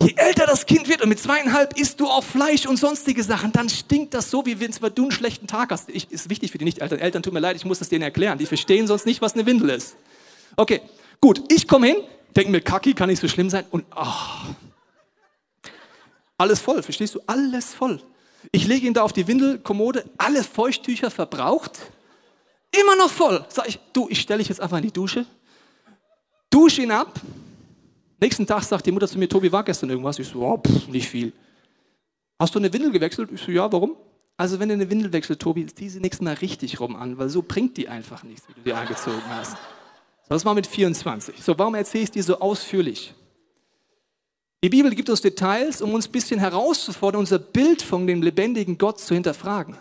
Je 0.00 0.14
älter 0.16 0.46
das 0.46 0.66
Kind 0.66 0.88
wird 0.88 1.02
und 1.02 1.08
mit 1.08 1.18
zweieinhalb 1.18 1.78
isst 1.78 1.98
du 1.98 2.06
auch 2.06 2.22
Fleisch 2.22 2.66
und 2.66 2.76
sonstige 2.76 3.24
Sachen, 3.24 3.50
dann 3.50 3.68
stinkt 3.68 4.14
das 4.14 4.30
so, 4.30 4.46
wie 4.46 4.60
wenn 4.60 4.70
du 4.94 5.02
einen 5.02 5.10
schlechten 5.10 5.48
Tag 5.48 5.72
hast. 5.72 5.88
Ich, 5.88 6.10
ist 6.12 6.30
wichtig 6.30 6.52
für 6.52 6.58
die 6.58 6.64
Nicht-Eltern. 6.64 7.00
Eltern, 7.00 7.24
tut 7.24 7.32
mir 7.32 7.40
leid, 7.40 7.56
ich 7.56 7.64
muss 7.64 7.80
das 7.80 7.88
denen 7.88 8.02
erklären. 8.02 8.38
Die 8.38 8.46
verstehen 8.46 8.86
sonst 8.86 9.06
nicht, 9.06 9.20
was 9.20 9.34
eine 9.34 9.44
Windel 9.44 9.70
ist. 9.70 9.96
Okay, 10.56 10.82
gut, 11.20 11.42
ich 11.52 11.66
komme 11.66 11.88
hin, 11.88 11.96
denke 12.34 12.50
mir, 12.50 12.60
Kaki 12.60 12.94
kann 12.94 13.08
nicht 13.08 13.20
so 13.20 13.28
schlimm 13.28 13.50
sein 13.50 13.64
und 13.70 13.84
oh, 13.94 14.52
alles 16.36 16.60
voll, 16.60 16.82
verstehst 16.82 17.14
du? 17.16 17.20
Alles 17.26 17.74
voll. 17.74 18.00
Ich 18.52 18.66
lege 18.66 18.86
ihn 18.86 18.94
da 18.94 19.02
auf 19.02 19.12
die 19.12 19.26
Windelkommode, 19.26 20.04
alle 20.16 20.44
Feuchttücher 20.44 21.10
verbraucht, 21.10 21.78
immer 22.70 22.96
noch 22.96 23.10
voll. 23.10 23.44
Sag 23.48 23.68
ich, 23.68 23.78
du, 23.92 24.06
ich 24.08 24.20
stelle 24.20 24.38
dich 24.38 24.48
jetzt 24.48 24.60
einfach 24.60 24.78
in 24.78 24.84
die 24.84 24.92
Dusche, 24.92 25.26
dusche 26.48 26.82
ihn 26.82 26.92
ab. 26.92 27.20
Nächsten 28.20 28.46
Tag 28.46 28.62
sagt 28.62 28.86
die 28.86 28.92
Mutter 28.92 29.08
zu 29.08 29.18
mir, 29.18 29.28
Tobi, 29.28 29.50
war 29.50 29.64
gestern 29.64 29.90
irgendwas? 29.90 30.18
Ich 30.18 30.28
so, 30.28 30.40
oh, 30.42 30.58
pff, 30.58 30.88
nicht 30.88 31.08
viel. 31.08 31.32
Hast 32.38 32.54
du 32.54 32.58
eine 32.58 32.72
Windel 32.72 32.92
gewechselt? 32.92 33.30
Ich 33.32 33.40
so, 33.40 33.50
ja, 33.50 33.70
warum? 33.72 33.96
Also 34.36 34.60
wenn 34.60 34.68
du 34.68 34.74
eine 34.74 34.88
Windel 34.88 35.12
wechselst, 35.12 35.42
Tobi, 35.42 35.66
zieh 35.66 35.88
sie 35.88 35.98
nächstes 35.98 36.24
Mal 36.24 36.34
richtig 36.34 36.78
rum 36.78 36.94
an, 36.94 37.18
weil 37.18 37.28
so 37.28 37.42
bringt 37.42 37.76
die 37.76 37.88
einfach 37.88 38.22
nichts, 38.22 38.48
wie 38.48 38.54
du 38.54 38.60
die 38.60 38.72
angezogen 38.72 39.22
hast. 39.28 39.56
Das 40.28 40.44
war 40.44 40.54
mit 40.54 40.66
24. 40.66 41.42
So, 41.42 41.58
warum 41.58 41.74
erzähle 41.74 42.04
ich 42.04 42.10
dir 42.10 42.22
so 42.22 42.38
ausführlich? 42.38 43.14
Die 44.62 44.68
Bibel 44.68 44.94
gibt 44.94 45.08
uns 45.08 45.20
Details, 45.20 45.80
um 45.80 45.94
uns 45.94 46.08
ein 46.08 46.12
bisschen 46.12 46.40
herauszufordern, 46.40 47.20
unser 47.20 47.38
Bild 47.38 47.80
von 47.80 48.06
dem 48.06 48.22
lebendigen 48.22 48.76
Gott 48.76 49.00
zu 49.00 49.14
hinterfragen. 49.14 49.76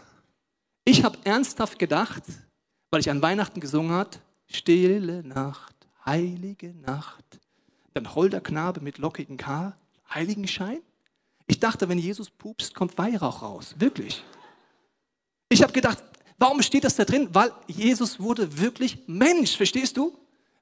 Ich 0.86 1.04
habe 1.04 1.18
ernsthaft 1.24 1.80
gedacht, 1.80 2.24
weil 2.92 3.02
ich 3.02 3.10
an 3.10 3.22
Weihnachten 3.22 3.60
gesungen 3.60 3.92
hat, 3.92 4.20
stille 4.46 5.24
Nacht, 5.24 5.76
heilige 6.06 6.74
Nacht, 6.76 7.26
dann 7.94 8.14
holder 8.16 8.40
Knabe 8.40 8.80
mit 8.82 9.00
lockigem 9.00 9.38
Haar, 9.46 9.76
Heiligenschein. 10.14 10.80
Ich 11.48 11.60
dachte, 11.60 11.90
wenn 11.90 11.98
Jesus 11.98 12.30
pupst, 12.30 12.76
kommt 12.76 12.98
Weihrauch 12.98 13.42
raus. 13.42 13.76
Wirklich. 13.80 14.24
Ich 15.50 15.64
habe 15.64 15.74
gedacht, 15.74 16.04
warum 16.38 16.62
steht 16.62 16.84
das 16.84 16.96
da 16.96 17.04
drin? 17.04 17.30
Weil 17.34 17.52
Jesus 17.68 18.20
wurde 18.20 18.60
wirklich 18.60 19.00
Mensch, 19.08 19.58
verstehst 19.58 19.98
du? 19.98 20.16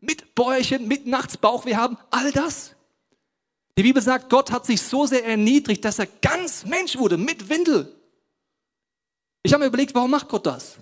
Mit 0.05 0.35
Bäuerchen, 0.35 0.87
mit 0.87 1.07
Nachtsbauch, 1.07 1.65
wir 1.65 1.77
haben 1.77 1.97
all 2.11 2.31
das. 2.31 2.75
Die 3.77 3.83
Bibel 3.83 4.01
sagt, 4.01 4.29
Gott 4.29 4.51
hat 4.51 4.65
sich 4.65 4.81
so 4.81 5.05
sehr 5.05 5.25
erniedrigt, 5.25 5.83
dass 5.83 5.99
er 5.99 6.07
ganz 6.21 6.65
Mensch 6.65 6.97
wurde, 6.97 7.17
mit 7.17 7.49
Windel. 7.49 7.93
Ich 9.43 9.53
habe 9.53 9.63
mir 9.63 9.67
überlegt, 9.67 9.93
warum 9.93 10.11
macht 10.11 10.29
Gott 10.29 10.45
das? 10.45 10.77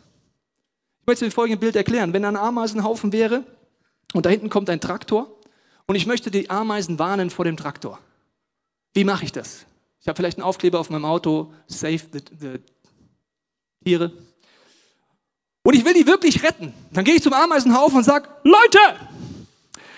Ich 1.01 1.07
möchte 1.07 1.25
es 1.25 1.33
folgende 1.33 1.59
Bild 1.59 1.75
erklären. 1.75 2.13
Wenn 2.13 2.23
ein 2.23 2.37
Ameisenhaufen 2.37 3.11
wäre 3.11 3.43
und 4.13 4.25
da 4.25 4.29
hinten 4.29 4.49
kommt 4.49 4.69
ein 4.69 4.79
Traktor 4.79 5.27
und 5.85 5.95
ich 5.95 6.05
möchte 6.05 6.31
die 6.31 6.49
Ameisen 6.49 6.99
warnen 6.99 7.29
vor 7.29 7.45
dem 7.45 7.57
Traktor. 7.57 7.99
Wie 8.93 9.03
mache 9.03 9.25
ich 9.25 9.31
das? 9.31 9.65
Ich 9.99 10.07
habe 10.07 10.15
vielleicht 10.15 10.37
einen 10.37 10.45
Aufkleber 10.45 10.79
auf 10.79 10.89
meinem 10.89 11.05
Auto, 11.05 11.53
Save 11.67 12.01
the, 12.11 12.19
the 12.39 12.59
Tiere. 13.83 14.11
Und 15.63 15.75
ich 15.75 15.83
will 15.83 15.93
die 15.93 16.05
wirklich 16.05 16.43
retten. 16.43 16.73
Dann 16.91 17.05
gehe 17.05 17.15
ich 17.15 17.23
zum 17.23 17.33
Ameisenhaufen 17.33 17.97
und 17.97 18.03
sage, 18.03 18.29
Leute, 18.43 18.79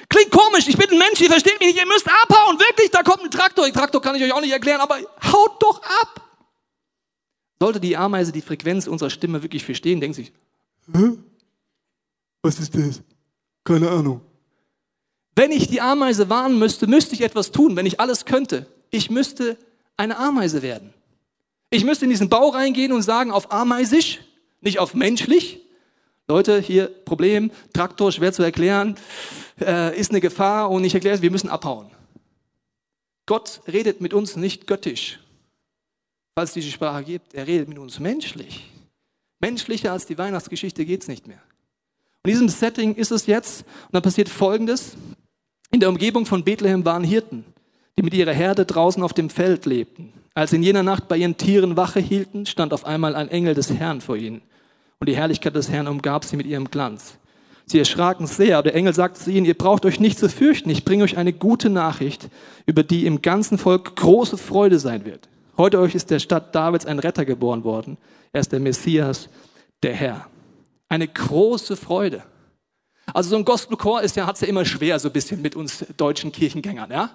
Klingt 0.09 0.31
komisch, 0.31 0.67
ich 0.67 0.77
bin 0.77 0.89
ein 0.89 0.97
Mensch, 0.97 1.19
ihr 1.21 1.29
versteht 1.29 1.59
mich 1.59 1.69
nicht, 1.69 1.79
ihr 1.79 1.87
müsst 1.87 2.07
abhauen, 2.07 2.59
wirklich, 2.59 2.91
da 2.91 3.03
kommt 3.03 3.23
ein 3.23 3.31
Traktor. 3.31 3.65
Den 3.65 3.73
Traktor 3.73 4.01
kann 4.01 4.15
ich 4.15 4.23
euch 4.23 4.33
auch 4.33 4.41
nicht 4.41 4.51
erklären, 4.51 4.81
aber 4.81 4.97
haut 5.31 5.61
doch 5.61 5.81
ab. 5.81 6.21
Sollte 7.59 7.79
die 7.79 7.95
Ameise 7.97 8.31
die 8.31 8.41
Frequenz 8.41 8.87
unserer 8.87 9.09
Stimme 9.09 9.41
wirklich 9.41 9.63
verstehen, 9.63 9.99
denkt 9.99 10.15
sich, 10.15 10.31
Hä? 10.93 11.17
Was 12.43 12.59
ist 12.59 12.75
das? 12.75 13.01
Keine 13.63 13.89
Ahnung. 13.89 14.21
Wenn 15.35 15.51
ich 15.51 15.67
die 15.67 15.81
Ameise 15.81 16.29
warnen 16.29 16.59
müsste, 16.59 16.87
müsste 16.87 17.15
ich 17.15 17.21
etwas 17.21 17.51
tun, 17.51 17.75
wenn 17.75 17.85
ich 17.85 17.99
alles 17.99 18.25
könnte. 18.25 18.67
Ich 18.91 19.09
müsste 19.09 19.57
eine 19.97 20.17
Ameise 20.17 20.61
werden. 20.61 20.93
Ich 21.71 21.83
müsste 21.83 22.05
in 22.05 22.11
diesen 22.11 22.29
Bau 22.29 22.49
reingehen 22.49 22.91
und 22.91 23.01
sagen, 23.01 23.31
auf 23.31 23.51
ameisisch, 23.51 24.19
nicht 24.61 24.79
auf 24.79 24.93
menschlich. 24.93 25.64
Leute, 26.27 26.59
hier 26.59 26.87
Problem, 26.87 27.51
Traktor 27.71 28.11
schwer 28.11 28.33
zu 28.33 28.41
erklären 28.41 28.95
äh, 29.61 29.97
ist 29.97 30.09
eine 30.09 30.21
Gefahr 30.21 30.71
und 30.71 30.83
ich 30.83 30.95
erkläre 30.95 31.15
es, 31.15 31.21
wir 31.21 31.29
müssen 31.29 31.49
abhauen. 31.49 31.91
Gott 33.27 33.61
redet 33.67 34.01
mit 34.01 34.13
uns 34.13 34.35
nicht 34.35 34.65
göttisch, 34.65 35.19
falls 36.33 36.49
es 36.51 36.53
diese 36.55 36.71
Sprache 36.71 37.03
gibt. 37.03 37.35
Er 37.35 37.45
redet 37.45 37.69
mit 37.69 37.77
uns 37.77 37.99
menschlich. 37.99 38.71
Menschlicher 39.39 39.91
als 39.91 40.07
die 40.07 40.17
Weihnachtsgeschichte 40.17 40.85
geht 40.85 41.03
es 41.03 41.07
nicht 41.07 41.27
mehr. 41.27 41.41
In 42.23 42.31
diesem 42.31 42.49
Setting 42.49 42.95
ist 42.95 43.11
es 43.11 43.27
jetzt, 43.27 43.61
und 43.61 43.93
dann 43.93 44.01
passiert 44.01 44.29
Folgendes. 44.29 44.97
In 45.69 45.79
der 45.79 45.89
Umgebung 45.89 46.25
von 46.25 46.43
Bethlehem 46.43 46.85
waren 46.85 47.03
Hirten, 47.03 47.45
die 47.97 48.03
mit 48.03 48.15
ihrer 48.15 48.33
Herde 48.33 48.65
draußen 48.65 49.03
auf 49.03 49.13
dem 49.13 49.29
Feld 49.29 49.67
lebten. 49.67 50.11
Als 50.33 50.49
sie 50.49 50.55
in 50.55 50.63
jener 50.63 50.83
Nacht 50.83 51.07
bei 51.07 51.17
ihren 51.17 51.37
Tieren 51.37 51.77
Wache 51.77 51.99
hielten, 51.99 52.47
stand 52.47 52.73
auf 52.73 52.85
einmal 52.85 53.15
ein 53.15 53.29
Engel 53.29 53.53
des 53.53 53.71
Herrn 53.71 54.01
vor 54.01 54.17
ihnen. 54.17 54.41
Und 55.05 55.09
die 55.09 55.17
Herrlichkeit 55.17 55.55
des 55.55 55.69
Herrn 55.69 55.87
umgab 55.87 56.25
sie 56.25 56.35
mit 56.35 56.47
ihrem 56.47 56.71
Glanz. 56.71 57.19
Sie 57.67 57.77
erschraken 57.77 58.25
sehr, 58.25 58.57
aber 58.57 58.71
der 58.71 58.75
Engel 58.75 58.91
sagte 58.91 59.19
zu 59.19 59.29
ihnen, 59.29 59.45
ihr 59.45 59.53
braucht 59.53 59.85
euch 59.85 59.99
nicht 59.99 60.17
zu 60.17 60.27
fürchten, 60.29 60.71
ich 60.71 60.83
bringe 60.83 61.03
euch 61.03 61.15
eine 61.15 61.31
gute 61.31 61.69
Nachricht, 61.69 62.27
über 62.65 62.81
die 62.81 63.05
im 63.05 63.21
ganzen 63.21 63.59
Volk 63.59 63.95
große 63.97 64.35
Freude 64.35 64.79
sein 64.79 65.05
wird. 65.05 65.29
Heute 65.57 65.79
euch 65.79 65.93
ist 65.93 66.09
der 66.09 66.17
Stadt 66.17 66.55
Davids 66.55 66.87
ein 66.87 66.97
Retter 66.97 67.23
geboren 67.23 67.63
worden. 67.63 67.99
Er 68.33 68.41
ist 68.41 68.51
der 68.51 68.59
Messias, 68.59 69.29
der 69.83 69.93
Herr. 69.93 70.25
Eine 70.89 71.07
große 71.07 71.75
Freude. 71.75 72.23
Also 73.13 73.29
so 73.29 73.35
ein 73.35 73.45
Gospelchor 73.45 74.01
ist 74.01 74.15
ja, 74.15 74.25
hat's 74.25 74.41
ja 74.41 74.47
immer 74.47 74.65
schwer, 74.65 74.97
so 74.97 75.09
ein 75.09 75.13
bisschen 75.13 75.39
mit 75.39 75.55
uns 75.55 75.85
deutschen 75.97 76.31
Kirchengängern, 76.31 76.89
ja? 76.89 77.11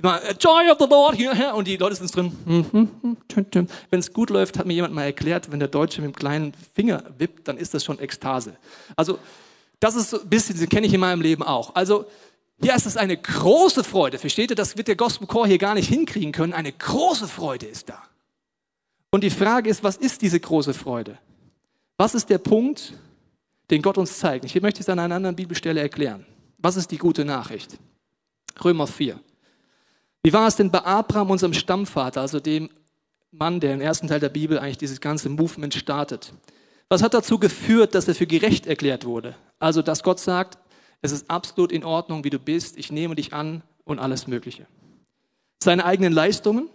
Joy 0.00 0.70
of 0.70 0.78
the 0.78 0.86
Lord, 0.88 1.16
hier, 1.16 1.54
und 1.54 1.66
die 1.66 1.76
Leute 1.76 1.96
sind 1.96 2.14
drin. 2.14 3.68
Wenn 3.90 4.00
es 4.00 4.12
gut 4.12 4.30
läuft, 4.30 4.58
hat 4.58 4.66
mir 4.66 4.74
jemand 4.74 4.94
mal 4.94 5.04
erklärt, 5.04 5.50
wenn 5.50 5.58
der 5.58 5.68
Deutsche 5.68 6.00
mit 6.00 6.14
dem 6.14 6.16
kleinen 6.16 6.52
Finger 6.74 7.02
wippt, 7.18 7.48
dann 7.48 7.56
ist 7.56 7.74
das 7.74 7.84
schon 7.84 7.98
Ekstase. 7.98 8.56
Also 8.94 9.18
das 9.80 9.96
ist 9.96 10.10
so 10.10 10.20
ein 10.20 10.28
bisschen, 10.28 10.58
das 10.58 10.68
kenne 10.68 10.86
ich 10.86 10.94
in 10.94 11.00
meinem 11.00 11.20
Leben 11.20 11.42
auch. 11.42 11.74
Also 11.74 12.06
hier 12.60 12.74
ist 12.74 12.86
es 12.86 12.96
eine 12.96 13.16
große 13.16 13.84
Freude. 13.84 14.18
Versteht 14.18 14.50
ihr, 14.50 14.56
das 14.56 14.76
wird 14.76 14.88
der 14.88 14.96
Gospel 14.96 15.26
Chor 15.26 15.46
hier 15.46 15.58
gar 15.58 15.74
nicht 15.74 15.88
hinkriegen 15.88 16.32
können. 16.32 16.52
Eine 16.52 16.72
große 16.72 17.28
Freude 17.28 17.66
ist 17.66 17.88
da. 17.88 18.02
Und 19.10 19.22
die 19.24 19.30
Frage 19.30 19.70
ist, 19.70 19.82
was 19.82 19.96
ist 19.96 20.22
diese 20.22 20.38
große 20.38 20.74
Freude? 20.74 21.18
Was 21.96 22.14
ist 22.14 22.30
der 22.30 22.38
Punkt, 22.38 22.94
den 23.70 23.82
Gott 23.82 23.98
uns 23.98 24.18
zeigt? 24.18 24.44
Ich 24.44 24.60
möchte 24.60 24.80
es 24.80 24.88
an 24.88 24.98
einer 24.98 25.14
anderen 25.14 25.36
Bibelstelle 25.36 25.80
erklären. 25.80 26.26
Was 26.58 26.76
ist 26.76 26.90
die 26.90 26.98
gute 26.98 27.24
Nachricht? 27.24 27.78
Römer 28.64 28.86
4. 28.86 29.20
Wie 30.22 30.32
war 30.32 30.46
es 30.46 30.56
denn 30.56 30.70
bei 30.70 30.84
Abraham, 30.84 31.30
unserem 31.30 31.54
Stammvater, 31.54 32.20
also 32.20 32.40
dem 32.40 32.70
Mann, 33.30 33.60
der 33.60 33.74
im 33.74 33.80
ersten 33.80 34.08
Teil 34.08 34.20
der 34.20 34.28
Bibel 34.28 34.58
eigentlich 34.58 34.78
dieses 34.78 35.00
ganze 35.00 35.28
Movement 35.28 35.74
startet? 35.74 36.32
Was 36.88 37.02
hat 37.02 37.14
dazu 37.14 37.38
geführt, 37.38 37.94
dass 37.94 38.08
er 38.08 38.14
für 38.14 38.26
gerecht 38.26 38.66
erklärt 38.66 39.04
wurde? 39.04 39.34
Also, 39.58 39.82
dass 39.82 40.02
Gott 40.02 40.20
sagt, 40.20 40.58
Es 41.00 41.12
ist 41.12 41.30
absolut 41.30 41.70
in 41.70 41.84
Ordnung, 41.84 42.24
wie 42.24 42.30
du 42.30 42.38
bist. 42.38 42.76
Ich 42.76 42.90
nehme 42.90 43.14
dich 43.14 43.32
an 43.32 43.62
und 43.84 43.98
alles 43.98 44.26
Mögliche. 44.26 44.66
Seine 45.62 45.84
eigenen 45.84 46.12
Leistungen, 46.12 46.68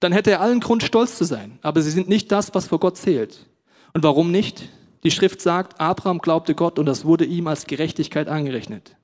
dann 0.00 0.12
hätte 0.12 0.32
er 0.32 0.40
allen 0.40 0.60
Grund, 0.60 0.82
stolz 0.82 1.16
zu 1.16 1.24
sein. 1.24 1.58
Aber 1.62 1.80
sie 1.82 1.90
sind 1.90 2.08
nicht 2.08 2.32
das, 2.32 2.54
was 2.54 2.66
vor 2.66 2.80
Gott 2.80 2.96
zählt. 2.96 3.46
Und 3.92 4.02
warum 4.02 4.30
nicht? 4.30 4.68
Die 5.04 5.10
Schrift 5.10 5.40
sagt, 5.40 5.80
Abraham 5.80 6.18
glaubte 6.18 6.54
Gott 6.54 6.78
und 6.78 6.86
das 6.86 7.04
wurde 7.04 7.24
ihm 7.24 7.46
als 7.46 7.66
Gerechtigkeit 7.66 8.26
angerechnet. 8.28 8.96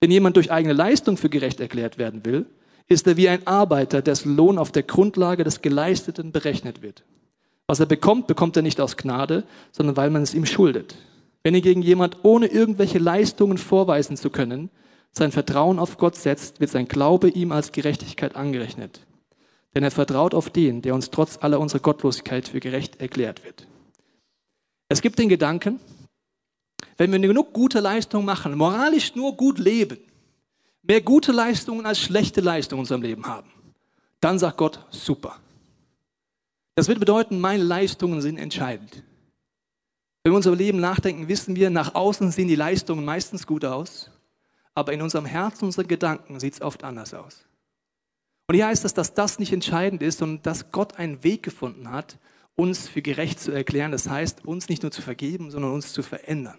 Wenn 0.00 0.10
jemand 0.10 0.36
durch 0.36 0.50
eigene 0.50 0.72
Leistung 0.72 1.16
für 1.16 1.28
gerecht 1.28 1.60
erklärt 1.60 1.98
werden 1.98 2.24
will, 2.24 2.46
ist 2.88 3.06
er 3.06 3.16
wie 3.16 3.28
ein 3.28 3.46
Arbeiter, 3.46 4.02
dessen 4.02 4.36
Lohn 4.36 4.58
auf 4.58 4.72
der 4.72 4.82
Grundlage 4.82 5.44
des 5.44 5.62
Geleisteten 5.62 6.32
berechnet 6.32 6.82
wird. 6.82 7.04
Was 7.66 7.80
er 7.80 7.86
bekommt, 7.86 8.26
bekommt 8.26 8.56
er 8.56 8.62
nicht 8.62 8.80
aus 8.80 8.96
Gnade, 8.96 9.44
sondern 9.70 9.96
weil 9.96 10.10
man 10.10 10.22
es 10.22 10.34
ihm 10.34 10.46
schuldet. 10.46 10.94
Wenn 11.42 11.54
hingegen 11.54 11.82
jemand 11.82 12.18
ohne 12.22 12.46
irgendwelche 12.46 12.98
Leistungen 12.98 13.58
vorweisen 13.58 14.16
zu 14.16 14.30
können, 14.30 14.70
sein 15.12 15.32
Vertrauen 15.32 15.78
auf 15.78 15.98
Gott 15.98 16.16
setzt, 16.16 16.60
wird 16.60 16.70
sein 16.70 16.88
Glaube 16.88 17.28
ihm 17.28 17.52
als 17.52 17.72
Gerechtigkeit 17.72 18.36
angerechnet. 18.36 19.06
Denn 19.74 19.82
er 19.82 19.90
vertraut 19.90 20.34
auf 20.34 20.50
den, 20.50 20.82
der 20.82 20.94
uns 20.94 21.10
trotz 21.10 21.38
aller 21.40 21.60
unserer 21.60 21.80
Gottlosigkeit 21.80 22.48
für 22.48 22.60
gerecht 22.60 23.00
erklärt 23.00 23.44
wird. 23.44 23.66
Es 24.88 25.00
gibt 25.00 25.18
den 25.18 25.28
Gedanken, 25.28 25.80
wenn 26.98 27.12
wir 27.12 27.18
genug 27.18 27.52
gute 27.52 27.80
Leistungen 27.80 28.26
machen, 28.26 28.56
moralisch 28.56 29.14
nur 29.14 29.36
gut 29.36 29.58
leben, 29.58 29.98
mehr 30.82 31.00
gute 31.00 31.32
Leistungen 31.32 31.86
als 31.86 32.00
schlechte 32.00 32.40
Leistungen 32.40 32.78
in 32.78 32.82
unserem 32.82 33.02
Leben 33.02 33.26
haben, 33.26 33.50
dann 34.20 34.38
sagt 34.38 34.56
Gott, 34.56 34.84
super. 34.90 35.38
Das 36.74 36.88
wird 36.88 37.00
bedeuten, 37.00 37.40
meine 37.40 37.62
Leistungen 37.62 38.20
sind 38.20 38.38
entscheidend. 38.38 39.02
Wenn 40.22 40.32
wir 40.32 40.36
unser 40.36 40.54
Leben 40.54 40.80
nachdenken, 40.80 41.28
wissen 41.28 41.56
wir, 41.56 41.70
nach 41.70 41.94
außen 41.94 42.30
sehen 42.30 42.48
die 42.48 42.54
Leistungen 42.54 43.04
meistens 43.04 43.46
gut 43.46 43.64
aus, 43.64 44.10
aber 44.74 44.92
in 44.92 45.02
unserem 45.02 45.26
Herzen, 45.26 45.66
unseren 45.66 45.88
Gedanken 45.88 46.38
sieht 46.40 46.54
es 46.54 46.62
oft 46.62 46.84
anders 46.84 47.12
aus. 47.12 47.44
Und 48.46 48.54
hier 48.54 48.66
heißt 48.66 48.84
es, 48.84 48.94
dass 48.94 49.14
das 49.14 49.38
nicht 49.38 49.52
entscheidend 49.52 50.02
ist 50.02 50.22
und 50.22 50.46
dass 50.46 50.70
Gott 50.72 50.96
einen 50.96 51.24
Weg 51.24 51.42
gefunden 51.42 51.90
hat, 51.90 52.18
uns 52.54 52.88
für 52.88 53.02
gerecht 53.02 53.40
zu 53.40 53.50
erklären. 53.50 53.92
Das 53.92 54.08
heißt, 54.08 54.44
uns 54.44 54.68
nicht 54.68 54.82
nur 54.82 54.92
zu 54.92 55.02
vergeben, 55.02 55.50
sondern 55.50 55.72
uns 55.72 55.92
zu 55.92 56.02
verändern. 56.02 56.58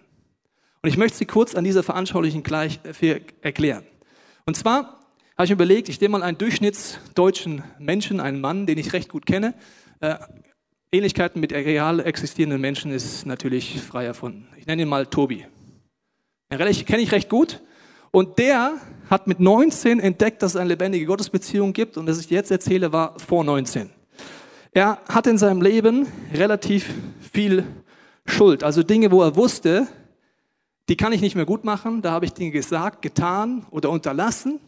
Und 0.82 0.88
ich 0.88 0.96
möchte 0.96 1.16
sie 1.16 1.26
kurz 1.26 1.54
an 1.54 1.64
dieser 1.64 1.82
veranschaulichen 1.82 2.42
gleich 2.42 2.80
äh, 3.00 3.20
erklären. 3.40 3.84
Und 4.46 4.56
zwar 4.56 5.00
habe 5.36 5.44
ich 5.44 5.50
mir 5.50 5.54
überlegt, 5.54 5.88
ich 5.88 6.00
nehme 6.00 6.18
mal 6.18 6.22
einen 6.22 6.36
durchschnittsdeutschen 6.36 7.62
Menschen, 7.78 8.20
einen 8.20 8.40
Mann, 8.40 8.66
den 8.66 8.78
ich 8.78 8.92
recht 8.92 9.08
gut 9.08 9.24
kenne. 9.24 9.54
Äh, 10.00 10.16
Ähnlichkeiten 10.92 11.40
mit 11.40 11.52
real 11.52 11.98
existierenden 12.00 12.60
Menschen 12.60 12.92
ist 12.92 13.26
natürlich 13.26 13.80
frei 13.80 14.04
erfunden. 14.04 14.46
Ich 14.58 14.66
nenne 14.66 14.82
ihn 14.82 14.88
mal 14.88 15.06
Tobi. 15.06 15.46
Den 16.50 16.58
kenne 16.58 17.02
ich 17.02 17.12
recht 17.12 17.28
gut. 17.28 17.62
Und 18.10 18.38
der 18.38 18.76
hat 19.10 19.26
mit 19.26 19.40
19 19.40 19.98
entdeckt, 19.98 20.42
dass 20.42 20.52
es 20.52 20.56
eine 20.56 20.68
lebendige 20.68 21.06
Gottesbeziehung 21.06 21.72
gibt. 21.72 21.96
Und 21.96 22.06
das 22.06 22.20
ich 22.20 22.30
jetzt 22.30 22.50
erzähle, 22.50 22.92
war 22.92 23.18
vor 23.18 23.42
19. 23.42 23.90
Er 24.72 24.98
hat 25.08 25.26
in 25.26 25.38
seinem 25.38 25.62
Leben 25.62 26.06
relativ 26.32 26.92
viel 27.32 27.64
Schuld. 28.26 28.62
Also 28.62 28.82
Dinge, 28.82 29.10
wo 29.10 29.22
er 29.22 29.36
wusste, 29.36 29.88
die 30.88 30.96
kann 30.96 31.12
ich 31.12 31.20
nicht 31.20 31.34
mehr 31.34 31.46
gut 31.46 31.64
machen. 31.64 32.02
Da 32.02 32.12
habe 32.12 32.26
ich 32.26 32.32
Dinge 32.32 32.50
gesagt, 32.50 33.02
getan 33.02 33.66
oder 33.70 33.90
unterlassen 33.90 34.60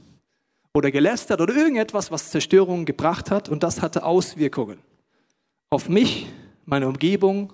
oder 0.73 0.91
gelästert 0.91 1.41
oder 1.41 1.55
irgendetwas, 1.55 2.11
was 2.11 2.31
Zerstörung 2.31 2.85
gebracht 2.85 3.31
hat. 3.31 3.49
Und 3.49 3.63
das 3.63 3.83
hatte 3.83 4.05
Auswirkungen 4.05 4.79
auf 5.71 5.89
mich, 5.89 6.27
meine 6.65 6.89
Umgebung, 6.89 7.53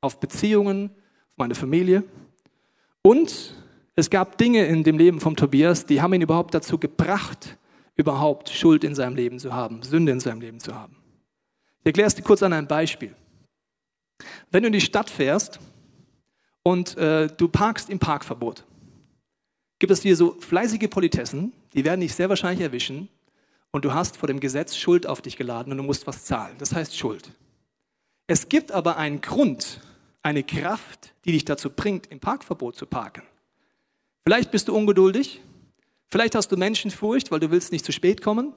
auf 0.00 0.18
Beziehungen, 0.18 0.90
auf 1.30 1.38
meine 1.38 1.54
Familie. 1.54 2.04
Und 3.02 3.54
es 3.94 4.10
gab 4.10 4.38
Dinge 4.38 4.66
in 4.66 4.84
dem 4.84 4.98
Leben 4.98 5.20
von 5.20 5.36
Tobias, 5.36 5.86
die 5.86 6.00
haben 6.00 6.12
ihn 6.14 6.22
überhaupt 6.22 6.54
dazu 6.54 6.78
gebracht, 6.78 7.56
überhaupt 7.94 8.48
Schuld 8.48 8.84
in 8.84 8.94
seinem 8.94 9.16
Leben 9.16 9.38
zu 9.38 9.52
haben, 9.52 9.82
Sünde 9.82 10.12
in 10.12 10.20
seinem 10.20 10.40
Leben 10.40 10.60
zu 10.60 10.74
haben. 10.74 10.96
Ich 11.80 11.86
erkläre 11.86 12.06
es 12.06 12.14
dir 12.14 12.22
kurz 12.22 12.42
an 12.42 12.52
einem 12.52 12.66
Beispiel. 12.66 13.14
Wenn 14.50 14.62
du 14.62 14.68
in 14.68 14.72
die 14.72 14.80
Stadt 14.80 15.10
fährst 15.10 15.58
und 16.62 16.96
äh, 16.96 17.28
du 17.28 17.48
parkst 17.48 17.90
im 17.90 17.98
Parkverbot, 17.98 18.64
gibt 19.78 19.92
es 19.92 20.00
dir 20.00 20.16
so 20.16 20.36
fleißige 20.40 20.88
Politessen, 20.88 21.52
die 21.74 21.84
werden 21.84 22.00
dich 22.00 22.14
sehr 22.14 22.28
wahrscheinlich 22.28 22.62
erwischen 22.62 23.08
und 23.72 23.84
du 23.84 23.92
hast 23.92 24.16
vor 24.16 24.26
dem 24.26 24.40
Gesetz 24.40 24.76
Schuld 24.76 25.06
auf 25.06 25.22
dich 25.22 25.36
geladen 25.36 25.72
und 25.72 25.78
du 25.78 25.82
musst 25.82 26.06
was 26.06 26.24
zahlen. 26.24 26.54
Das 26.58 26.74
heißt 26.74 26.96
Schuld. 26.96 27.30
Es 28.26 28.48
gibt 28.48 28.70
aber 28.70 28.96
einen 28.96 29.20
Grund, 29.20 29.80
eine 30.22 30.44
Kraft, 30.44 31.12
die 31.24 31.32
dich 31.32 31.44
dazu 31.44 31.70
bringt, 31.70 32.06
im 32.06 32.20
Parkverbot 32.20 32.76
zu 32.76 32.86
parken. 32.86 33.22
Vielleicht 34.24 34.52
bist 34.52 34.68
du 34.68 34.76
ungeduldig, 34.76 35.40
vielleicht 36.10 36.34
hast 36.34 36.52
du 36.52 36.56
Menschenfurcht, 36.56 37.30
weil 37.30 37.40
du 37.40 37.50
willst 37.50 37.72
nicht 37.72 37.84
zu 37.84 37.92
spät 37.92 38.22
kommen. 38.22 38.52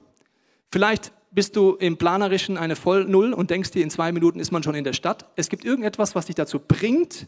Vielleicht 0.70 1.12
bist 1.32 1.56
du 1.56 1.74
im 1.74 1.96
Planerischen 1.96 2.56
eine 2.56 2.76
Vollnull 2.76 3.32
und 3.32 3.50
denkst 3.50 3.72
dir, 3.72 3.82
in 3.82 3.90
zwei 3.90 4.12
Minuten 4.12 4.38
ist 4.38 4.52
man 4.52 4.62
schon 4.62 4.74
in 4.74 4.84
der 4.84 4.92
Stadt. 4.92 5.28
Es 5.34 5.48
gibt 5.48 5.64
irgendetwas, 5.64 6.14
was 6.14 6.26
dich 6.26 6.36
dazu 6.36 6.60
bringt, 6.60 7.26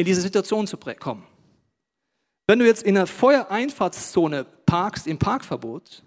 in 0.00 0.06
diese 0.06 0.22
Situation 0.22 0.66
zu 0.66 0.78
kommen. 0.78 1.24
Wenn 2.46 2.58
du 2.58 2.64
jetzt 2.64 2.82
in 2.82 2.96
einer 2.96 3.06
Feuereinfahrtszone 3.06 4.46
parkst 4.64 5.06
im 5.06 5.18
Parkverbot 5.18 6.02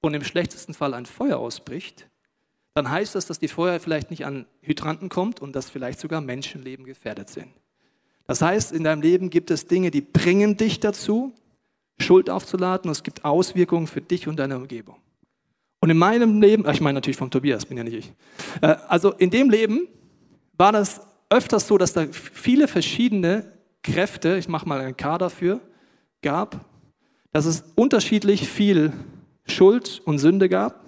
und 0.00 0.14
im 0.14 0.24
schlechtesten 0.24 0.72
Fall 0.72 0.94
ein 0.94 1.04
Feuer 1.04 1.36
ausbricht, 1.36 2.08
dann 2.72 2.90
heißt 2.90 3.14
das, 3.14 3.26
dass 3.26 3.38
die 3.38 3.48
Feuer 3.48 3.78
vielleicht 3.78 4.10
nicht 4.10 4.24
an 4.24 4.46
Hydranten 4.62 5.10
kommt 5.10 5.40
und 5.40 5.54
dass 5.54 5.68
vielleicht 5.68 6.00
sogar 6.00 6.22
Menschenleben 6.22 6.86
gefährdet 6.86 7.28
sind. 7.28 7.52
Das 8.26 8.40
heißt, 8.40 8.72
in 8.72 8.84
deinem 8.84 9.02
Leben 9.02 9.28
gibt 9.28 9.50
es 9.50 9.66
Dinge, 9.66 9.90
die 9.90 10.00
bringen 10.00 10.56
dich 10.56 10.80
dazu, 10.80 11.34
Schuld 11.98 12.30
aufzuladen 12.30 12.88
und 12.88 12.92
es 12.92 13.02
gibt 13.02 13.26
Auswirkungen 13.26 13.86
für 13.86 14.00
dich 14.00 14.28
und 14.28 14.36
deine 14.36 14.56
Umgebung. 14.56 14.96
Und 15.80 15.90
in 15.90 15.98
meinem 15.98 16.40
Leben, 16.40 16.66
ich 16.70 16.80
meine 16.80 16.94
natürlich 16.94 17.18
von 17.18 17.30
Tobias, 17.30 17.66
bin 17.66 17.76
ja 17.76 17.84
nicht 17.84 17.98
ich. 17.98 18.12
Äh, 18.62 18.76
also 18.88 19.12
in 19.12 19.28
dem 19.28 19.50
Leben 19.50 19.88
war 20.56 20.72
das 20.72 21.02
öfters 21.30 21.66
so, 21.66 21.78
dass 21.78 21.92
da 21.92 22.06
viele 22.06 22.68
verschiedene 22.68 23.52
Kräfte, 23.82 24.36
ich 24.36 24.48
mache 24.48 24.68
mal 24.68 24.80
einen 24.80 24.96
K 24.96 25.18
dafür, 25.18 25.60
gab, 26.22 26.64
dass 27.32 27.46
es 27.46 27.64
unterschiedlich 27.74 28.48
viel 28.48 28.92
Schuld 29.46 30.00
und 30.04 30.18
Sünde 30.18 30.48
gab. 30.48 30.84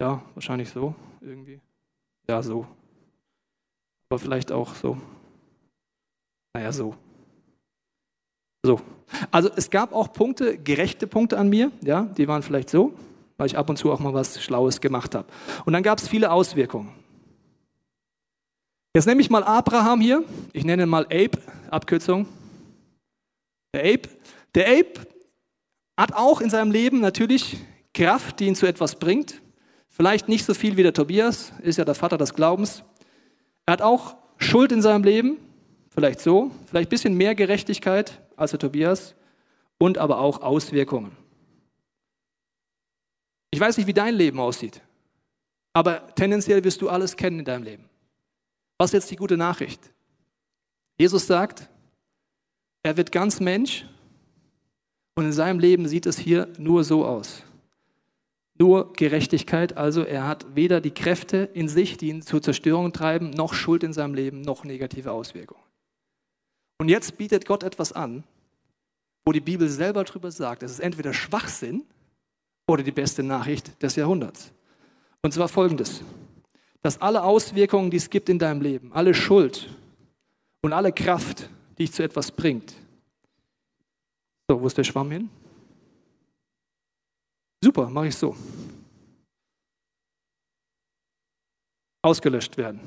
Ja, 0.00 0.22
wahrscheinlich 0.34 0.70
so 0.70 0.94
irgendwie. 1.20 1.60
Ja, 2.28 2.42
so. 2.42 2.66
Aber 4.08 4.18
vielleicht 4.18 4.52
auch 4.52 4.74
so. 4.74 4.98
Naja, 6.54 6.72
so. 6.72 6.94
So. 8.64 8.80
Also 9.30 9.50
es 9.54 9.70
gab 9.70 9.92
auch 9.92 10.12
Punkte, 10.12 10.58
gerechte 10.58 11.06
Punkte 11.06 11.38
an 11.38 11.48
mir, 11.48 11.70
ja, 11.82 12.02
die 12.02 12.26
waren 12.28 12.42
vielleicht 12.42 12.70
so, 12.70 12.94
weil 13.36 13.46
ich 13.46 13.56
ab 13.56 13.68
und 13.70 13.76
zu 13.76 13.92
auch 13.92 14.00
mal 14.00 14.14
was 14.14 14.42
Schlaues 14.42 14.80
gemacht 14.80 15.14
habe. 15.14 15.28
Und 15.64 15.72
dann 15.72 15.82
gab 15.82 15.98
es 15.98 16.08
viele 16.08 16.30
Auswirkungen. 16.32 16.92
Jetzt 18.96 19.04
nehme 19.04 19.20
ich 19.20 19.28
mal 19.28 19.44
Abraham 19.44 20.00
hier, 20.00 20.24
ich 20.54 20.64
nenne 20.64 20.84
ihn 20.84 20.88
mal 20.88 21.04
Abe, 21.04 21.38
Abkürzung. 21.70 22.26
Der 23.74 23.82
Abe, 23.82 24.08
der 24.54 24.66
Abe 24.68 25.06
hat 25.98 26.14
auch 26.14 26.40
in 26.40 26.48
seinem 26.48 26.70
Leben 26.70 27.00
natürlich 27.00 27.58
Kraft, 27.92 28.40
die 28.40 28.46
ihn 28.46 28.54
zu 28.54 28.64
etwas 28.64 28.94
bringt. 28.94 29.42
Vielleicht 29.90 30.30
nicht 30.30 30.46
so 30.46 30.54
viel 30.54 30.78
wie 30.78 30.82
der 30.82 30.94
Tobias, 30.94 31.52
ist 31.60 31.76
ja 31.76 31.84
der 31.84 31.94
Vater 31.94 32.16
des 32.16 32.32
Glaubens. 32.32 32.84
Er 33.66 33.72
hat 33.72 33.82
auch 33.82 34.16
Schuld 34.38 34.72
in 34.72 34.80
seinem 34.80 35.04
Leben, 35.04 35.36
vielleicht 35.90 36.20
so, 36.20 36.50
vielleicht 36.64 36.88
ein 36.88 36.88
bisschen 36.88 37.18
mehr 37.18 37.34
Gerechtigkeit 37.34 38.22
als 38.34 38.52
der 38.52 38.60
Tobias 38.60 39.14
und 39.76 39.98
aber 39.98 40.20
auch 40.20 40.40
Auswirkungen. 40.40 41.14
Ich 43.50 43.60
weiß 43.60 43.76
nicht, 43.76 43.88
wie 43.88 43.92
dein 43.92 44.14
Leben 44.14 44.40
aussieht, 44.40 44.80
aber 45.74 46.14
tendenziell 46.14 46.64
wirst 46.64 46.80
du 46.80 46.88
alles 46.88 47.14
kennen 47.14 47.40
in 47.40 47.44
deinem 47.44 47.62
Leben. 47.64 47.90
Was 48.78 48.90
ist 48.90 48.92
jetzt 48.94 49.10
die 49.10 49.16
gute 49.16 49.36
Nachricht? 49.36 49.80
Jesus 50.98 51.26
sagt, 51.26 51.68
er 52.82 52.96
wird 52.96 53.12
ganz 53.12 53.40
Mensch 53.40 53.86
und 55.14 55.24
in 55.24 55.32
seinem 55.32 55.58
Leben 55.58 55.88
sieht 55.88 56.06
es 56.06 56.18
hier 56.18 56.48
nur 56.58 56.84
so 56.84 57.04
aus. 57.04 57.42
Nur 58.58 58.92
Gerechtigkeit, 58.94 59.76
also 59.76 60.02
er 60.02 60.26
hat 60.26 60.46
weder 60.54 60.80
die 60.80 60.92
Kräfte 60.92 61.50
in 61.52 61.68
sich, 61.68 61.98
die 61.98 62.08
ihn 62.08 62.22
zur 62.22 62.40
Zerstörung 62.40 62.92
treiben, 62.92 63.30
noch 63.30 63.52
Schuld 63.52 63.82
in 63.82 63.92
seinem 63.92 64.14
Leben, 64.14 64.40
noch 64.40 64.64
negative 64.64 65.12
Auswirkungen. 65.12 65.62
Und 66.78 66.88
jetzt 66.88 67.18
bietet 67.18 67.46
Gott 67.46 67.62
etwas 67.62 67.92
an, 67.92 68.24
wo 69.24 69.32
die 69.32 69.40
Bibel 69.40 69.68
selber 69.68 70.04
darüber 70.04 70.30
sagt, 70.30 70.62
es 70.62 70.72
ist 70.72 70.80
entweder 70.80 71.12
Schwachsinn 71.12 71.84
oder 72.66 72.82
die 72.82 72.92
beste 72.92 73.22
Nachricht 73.22 73.82
des 73.82 73.96
Jahrhunderts. 73.96 74.52
Und 75.22 75.32
zwar 75.32 75.48
folgendes, 75.48 76.02
dass 76.86 77.00
alle 77.00 77.24
Auswirkungen, 77.24 77.90
die 77.90 77.96
es 77.96 78.08
gibt 78.08 78.28
in 78.28 78.38
deinem 78.38 78.60
Leben, 78.60 78.92
alle 78.92 79.12
Schuld 79.12 79.68
und 80.62 80.72
alle 80.72 80.92
Kraft, 80.92 81.50
die 81.72 81.82
dich 81.82 81.92
zu 81.92 82.04
etwas 82.04 82.30
bringt. 82.30 82.74
So, 84.48 84.60
wo 84.60 84.68
ist 84.68 84.78
der 84.78 84.84
Schwamm 84.84 85.10
hin? 85.10 85.28
Super, 87.60 87.90
mache 87.90 88.06
ich 88.06 88.14
so. 88.14 88.36
Ausgelöscht 92.02 92.56
werden. 92.56 92.78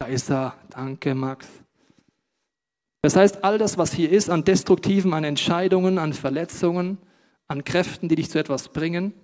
Da 0.00 0.08
ist 0.08 0.32
er. 0.32 0.58
Danke, 0.70 1.14
Max. 1.14 1.46
Das 3.02 3.14
heißt, 3.14 3.44
all 3.44 3.56
das, 3.56 3.78
was 3.78 3.92
hier 3.92 4.10
ist 4.10 4.28
an 4.28 4.42
Destruktiven, 4.42 5.14
an 5.14 5.22
Entscheidungen, 5.22 5.98
an 5.98 6.12
Verletzungen, 6.12 6.98
an 7.46 7.62
Kräften, 7.62 8.08
die 8.08 8.16
dich 8.16 8.30
zu 8.30 8.40
etwas 8.40 8.70
bringen, 8.70 9.14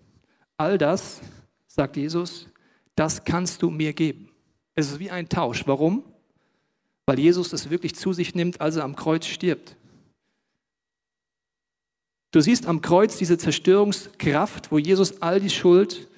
all 0.57 0.79
das, 0.79 1.21
sagt 1.79 1.97
Jesus, 1.97 2.49
das 2.97 3.23
kannst 3.23 3.63
du 3.63 3.71
mir 3.71 3.93
geben. 3.93 4.29
Es 4.75 4.91
ist 4.91 4.99
wie 4.99 5.13
ein 5.13 5.29
Tausch. 5.29 5.65
Warum? 5.67 6.03
Weil 7.07 7.21
Jesus 7.21 7.51
das 7.51 7.71
wirklich 7.71 7.95
zu 7.95 8.13
sich 8.13 8.35
nimmt, 8.35 8.61
als 8.61 8.75
er 8.75 8.83
am 8.83 8.97
Kreuz 8.97 9.27
stirbt. 9.27 9.77
Du 12.33 12.41
siehst 12.41 12.67
am 12.67 12.81
Kreuz 12.81 13.17
diese 13.17 13.39
Zerstörungskraft, 13.39 14.73
wo 14.73 14.79
Jesus 14.79 15.23
all 15.23 15.39
die 15.39 15.51
Schuld, 15.51 16.09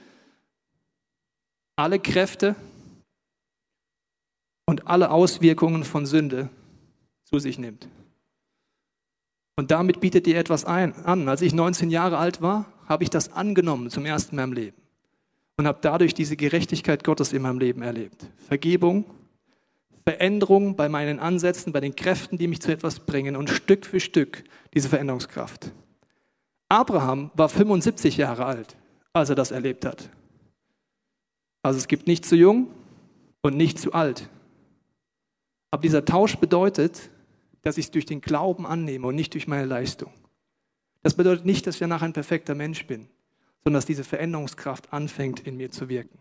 alle 1.77 2.01
Kräfte 2.01 2.57
und 4.65 4.87
alle 4.87 5.11
Auswirkungen 5.11 5.85
von 5.85 6.07
Sünde 6.07 6.49
zu 7.25 7.39
sich 7.39 7.59
nimmt. 7.59 7.87
Und 9.57 9.71
damit 9.71 10.01
bietet 10.01 10.25
dir 10.25 10.39
etwas 10.39 10.65
ein, 10.65 10.95
an. 11.05 11.29
Als 11.29 11.43
ich 11.43 11.53
19 11.53 11.91
Jahre 11.91 12.17
alt 12.17 12.41
war, 12.41 12.65
habe 12.87 13.05
ich 13.05 13.11
das 13.11 13.33
angenommen 13.35 13.91
zum 13.91 14.07
ersten 14.07 14.37
Mal 14.37 14.45
im 14.45 14.55
Leben 14.55 14.80
und 15.61 15.67
habe 15.67 15.79
dadurch 15.83 16.15
diese 16.15 16.39
Gerechtigkeit 16.39 17.05
Gottes 17.05 17.35
in 17.35 17.43
meinem 17.43 17.59
Leben 17.59 17.83
erlebt. 17.83 18.27
Vergebung, 18.49 19.05
Veränderung 20.05 20.75
bei 20.75 20.89
meinen 20.89 21.21
Ansätzen, 21.21 21.71
bei 21.71 21.81
den 21.81 21.95
Kräften, 21.95 22.39
die 22.39 22.49
mich 22.49 22.63
zu 22.63 22.73
etwas 22.73 23.01
bringen 23.01 23.37
und 23.37 23.51
Stück 23.51 23.85
für 23.85 24.01
Stück 24.01 24.43
diese 24.73 24.89
Veränderungskraft. 24.89 25.71
Abraham 26.71 27.31
war 27.35 27.51
75 27.51 28.17
Jahre 28.17 28.47
alt, 28.47 28.75
als 29.13 29.29
er 29.29 29.35
das 29.35 29.51
erlebt 29.51 29.85
hat. 29.85 30.09
Also 31.63 31.77
es 31.79 31.89
gibt 31.89 32.07
nicht 32.07 32.25
zu 32.25 32.37
jung 32.37 32.69
und 33.43 33.55
nicht 33.55 33.79
zu 33.79 33.93
alt. 33.93 34.31
Aber 35.71 35.83
dieser 35.83 36.07
Tausch 36.07 36.37
bedeutet, 36.37 37.11
dass 37.61 37.77
ich 37.77 37.85
es 37.85 37.91
durch 37.91 38.07
den 38.07 38.23
Glauben 38.23 38.65
annehme 38.65 39.07
und 39.07 39.15
nicht 39.15 39.35
durch 39.35 39.47
meine 39.47 39.67
Leistung. 39.67 40.11
Das 41.03 41.13
bedeutet 41.13 41.45
nicht, 41.45 41.67
dass 41.67 41.75
ich 41.75 41.81
danach 41.81 42.01
ein 42.01 42.15
perfekter 42.15 42.55
Mensch 42.55 42.87
bin, 42.87 43.09
sondern 43.65 43.79
dass 43.79 43.87
diese 43.87 44.05
Veränderungskraft 44.05 44.93
anfängt, 44.93 45.41
in 45.41 45.57
mir 45.57 45.71
zu 45.71 45.89
wirken. 45.89 46.19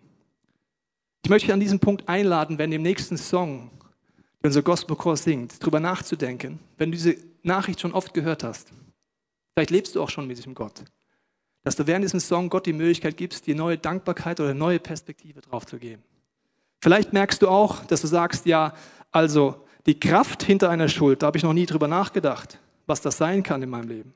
Ich 1.23 1.29
möchte 1.29 1.53
an 1.53 1.59
diesem 1.59 1.79
Punkt 1.79 2.07
einladen, 2.07 2.57
wenn 2.57 2.71
im 2.71 2.81
nächsten 2.81 3.17
Song, 3.17 3.71
den 4.41 4.47
unser 4.47 4.61
Gospelchor 4.61 5.17
singt, 5.17 5.61
darüber 5.61 5.79
nachzudenken, 5.79 6.59
wenn 6.77 6.91
du 6.91 6.97
diese 6.97 7.17
Nachricht 7.43 7.81
schon 7.81 7.93
oft 7.93 8.13
gehört 8.13 8.43
hast. 8.43 8.71
Vielleicht 9.53 9.71
lebst 9.71 9.95
du 9.95 10.01
auch 10.01 10.09
schon 10.09 10.27
mit 10.27 10.37
diesem 10.37 10.55
Gott. 10.55 10.83
Dass 11.63 11.75
du 11.75 11.85
während 11.87 12.05
diesem 12.05 12.21
Song 12.21 12.49
Gott 12.49 12.65
die 12.65 12.73
Möglichkeit 12.73 13.17
gibst, 13.17 13.47
dir 13.47 13.55
neue 13.55 13.77
Dankbarkeit 13.77 14.39
oder 14.39 14.53
neue 14.53 14.79
Perspektive 14.79 15.41
drauf 15.41 15.65
zu 15.65 15.77
geben. 15.77 16.03
Vielleicht 16.81 17.11
merkst 17.11 17.41
du 17.41 17.49
auch, 17.49 17.83
dass 17.85 18.01
du 18.01 18.07
sagst, 18.07 18.45
ja, 18.45 18.73
also 19.11 19.65
die 19.85 19.99
Kraft 19.99 20.43
hinter 20.43 20.69
einer 20.69 20.87
Schuld, 20.87 21.21
da 21.21 21.27
habe 21.27 21.37
ich 21.37 21.43
noch 21.43 21.53
nie 21.53 21.65
drüber 21.65 21.89
nachgedacht, 21.89 22.59
was 22.85 23.01
das 23.01 23.17
sein 23.17 23.43
kann 23.43 23.61
in 23.61 23.69
meinem 23.69 23.89
Leben. 23.89 24.13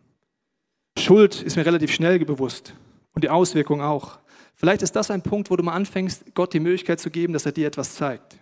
Schuld 0.98 1.42
ist 1.42 1.58
mir 1.58 1.66
relativ 1.66 1.92
schnell 1.92 2.20
bewusst 2.20 2.74
und 3.14 3.24
die 3.24 3.30
Auswirkung 3.30 3.82
auch. 3.82 4.20
Vielleicht 4.56 4.82
ist 4.82 4.96
das 4.96 5.12
ein 5.12 5.22
Punkt, 5.22 5.50
wo 5.50 5.56
du 5.56 5.64
mal 5.64 5.74
anfängst, 5.74 6.36
Gott 6.36 6.54
die 6.54 6.60
Möglichkeit 6.60 7.00
zu 7.00 7.10
geben, 7.10 7.34
dass 7.34 7.46
er 7.46 7.52
dir 7.52 7.68
etwas 7.68 7.96
zeigt. 7.96 8.38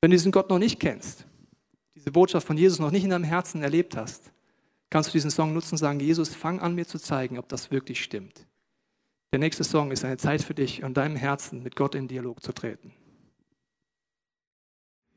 Wenn 0.00 0.10
du 0.10 0.16
diesen 0.16 0.32
Gott 0.32 0.50
noch 0.50 0.58
nicht 0.58 0.80
kennst, 0.80 1.26
diese 1.94 2.10
Botschaft 2.10 2.46
von 2.46 2.56
Jesus 2.56 2.78
noch 2.78 2.90
nicht 2.90 3.04
in 3.04 3.10
deinem 3.10 3.24
Herzen 3.24 3.62
erlebt 3.62 3.96
hast, 3.96 4.32
kannst 4.90 5.10
du 5.10 5.12
diesen 5.12 5.30
Song 5.30 5.52
nutzen 5.52 5.74
und 5.74 5.78
sagen, 5.78 6.00
Jesus, 6.00 6.34
fang 6.34 6.60
an 6.60 6.74
mir 6.74 6.86
zu 6.86 6.98
zeigen, 6.98 7.38
ob 7.38 7.48
das 7.48 7.70
wirklich 7.70 8.02
stimmt. 8.02 8.46
Der 9.32 9.38
nächste 9.40 9.64
Song 9.64 9.90
ist 9.90 10.04
eine 10.04 10.16
Zeit 10.16 10.42
für 10.42 10.54
dich, 10.54 10.84
an 10.84 10.94
deinem 10.94 11.16
Herzen 11.16 11.62
mit 11.62 11.74
Gott 11.76 11.94
in 11.94 12.08
Dialog 12.08 12.42
zu 12.42 12.52
treten. 12.52 12.92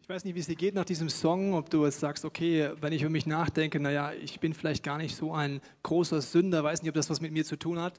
Ich 0.10 0.15
weiß 0.15 0.26
nicht, 0.26 0.34
wie 0.34 0.39
es 0.39 0.48
dir 0.48 0.56
geht 0.56 0.74
nach 0.74 0.86
diesem 0.86 1.08
Song, 1.08 1.54
ob 1.54 1.69
du 1.69 1.86
jetzt 1.86 2.00
sagst, 2.00 2.26
okay, 2.26 2.72
wenn 2.82 2.91
ich 2.93 3.04
über 3.04 3.12
mich 3.12 3.28
nachdenke, 3.28 3.80
naja, 3.80 4.12
ich 4.12 4.39
bin 4.39 4.56
vielleicht 4.56 4.84
gar 4.84 4.98
nicht 4.98 5.15
so 5.15 5.34
ein 5.34 5.62
großer 5.84 6.19
Sünder, 6.22 6.63
weiß 6.63 6.82
nicht, 6.82 6.89
ob 6.89 6.95
das 6.95 7.12
was 7.12 7.22
mit 7.22 7.32
mir 7.32 7.45
zu 7.45 7.58
tun 7.58 7.78
hat. 7.78 7.93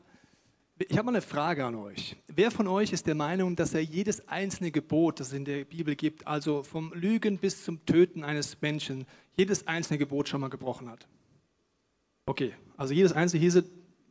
Ich 0.88 0.98
habe 0.98 1.06
mal 1.06 1.12
eine 1.12 1.22
Frage 1.22 1.64
an 1.64 1.76
euch. 1.76 2.16
Wer 2.26 2.50
von 2.50 2.66
euch 2.66 2.92
ist 2.92 3.06
der 3.06 3.14
Meinung, 3.14 3.54
dass 3.54 3.74
er 3.74 3.82
jedes 3.82 4.26
einzelne 4.26 4.72
Gebot, 4.72 5.20
das 5.20 5.28
es 5.28 5.34
in 5.34 5.44
der 5.44 5.64
Bibel 5.64 5.94
gibt, 5.94 6.26
also 6.26 6.64
vom 6.64 6.92
Lügen 6.94 7.38
bis 7.38 7.64
zum 7.64 7.86
Töten 7.86 8.24
eines 8.24 8.60
Menschen, 8.60 9.06
jedes 9.36 9.68
einzelne 9.68 9.98
Gebot 10.00 10.28
schon 10.28 10.40
mal 10.40 10.50
gebrochen 10.50 10.90
hat? 10.90 11.06
Okay, 12.26 12.54
also 12.76 12.92
jedes 12.92 13.12
einzelne 13.12 13.40
hieße, 13.40 13.62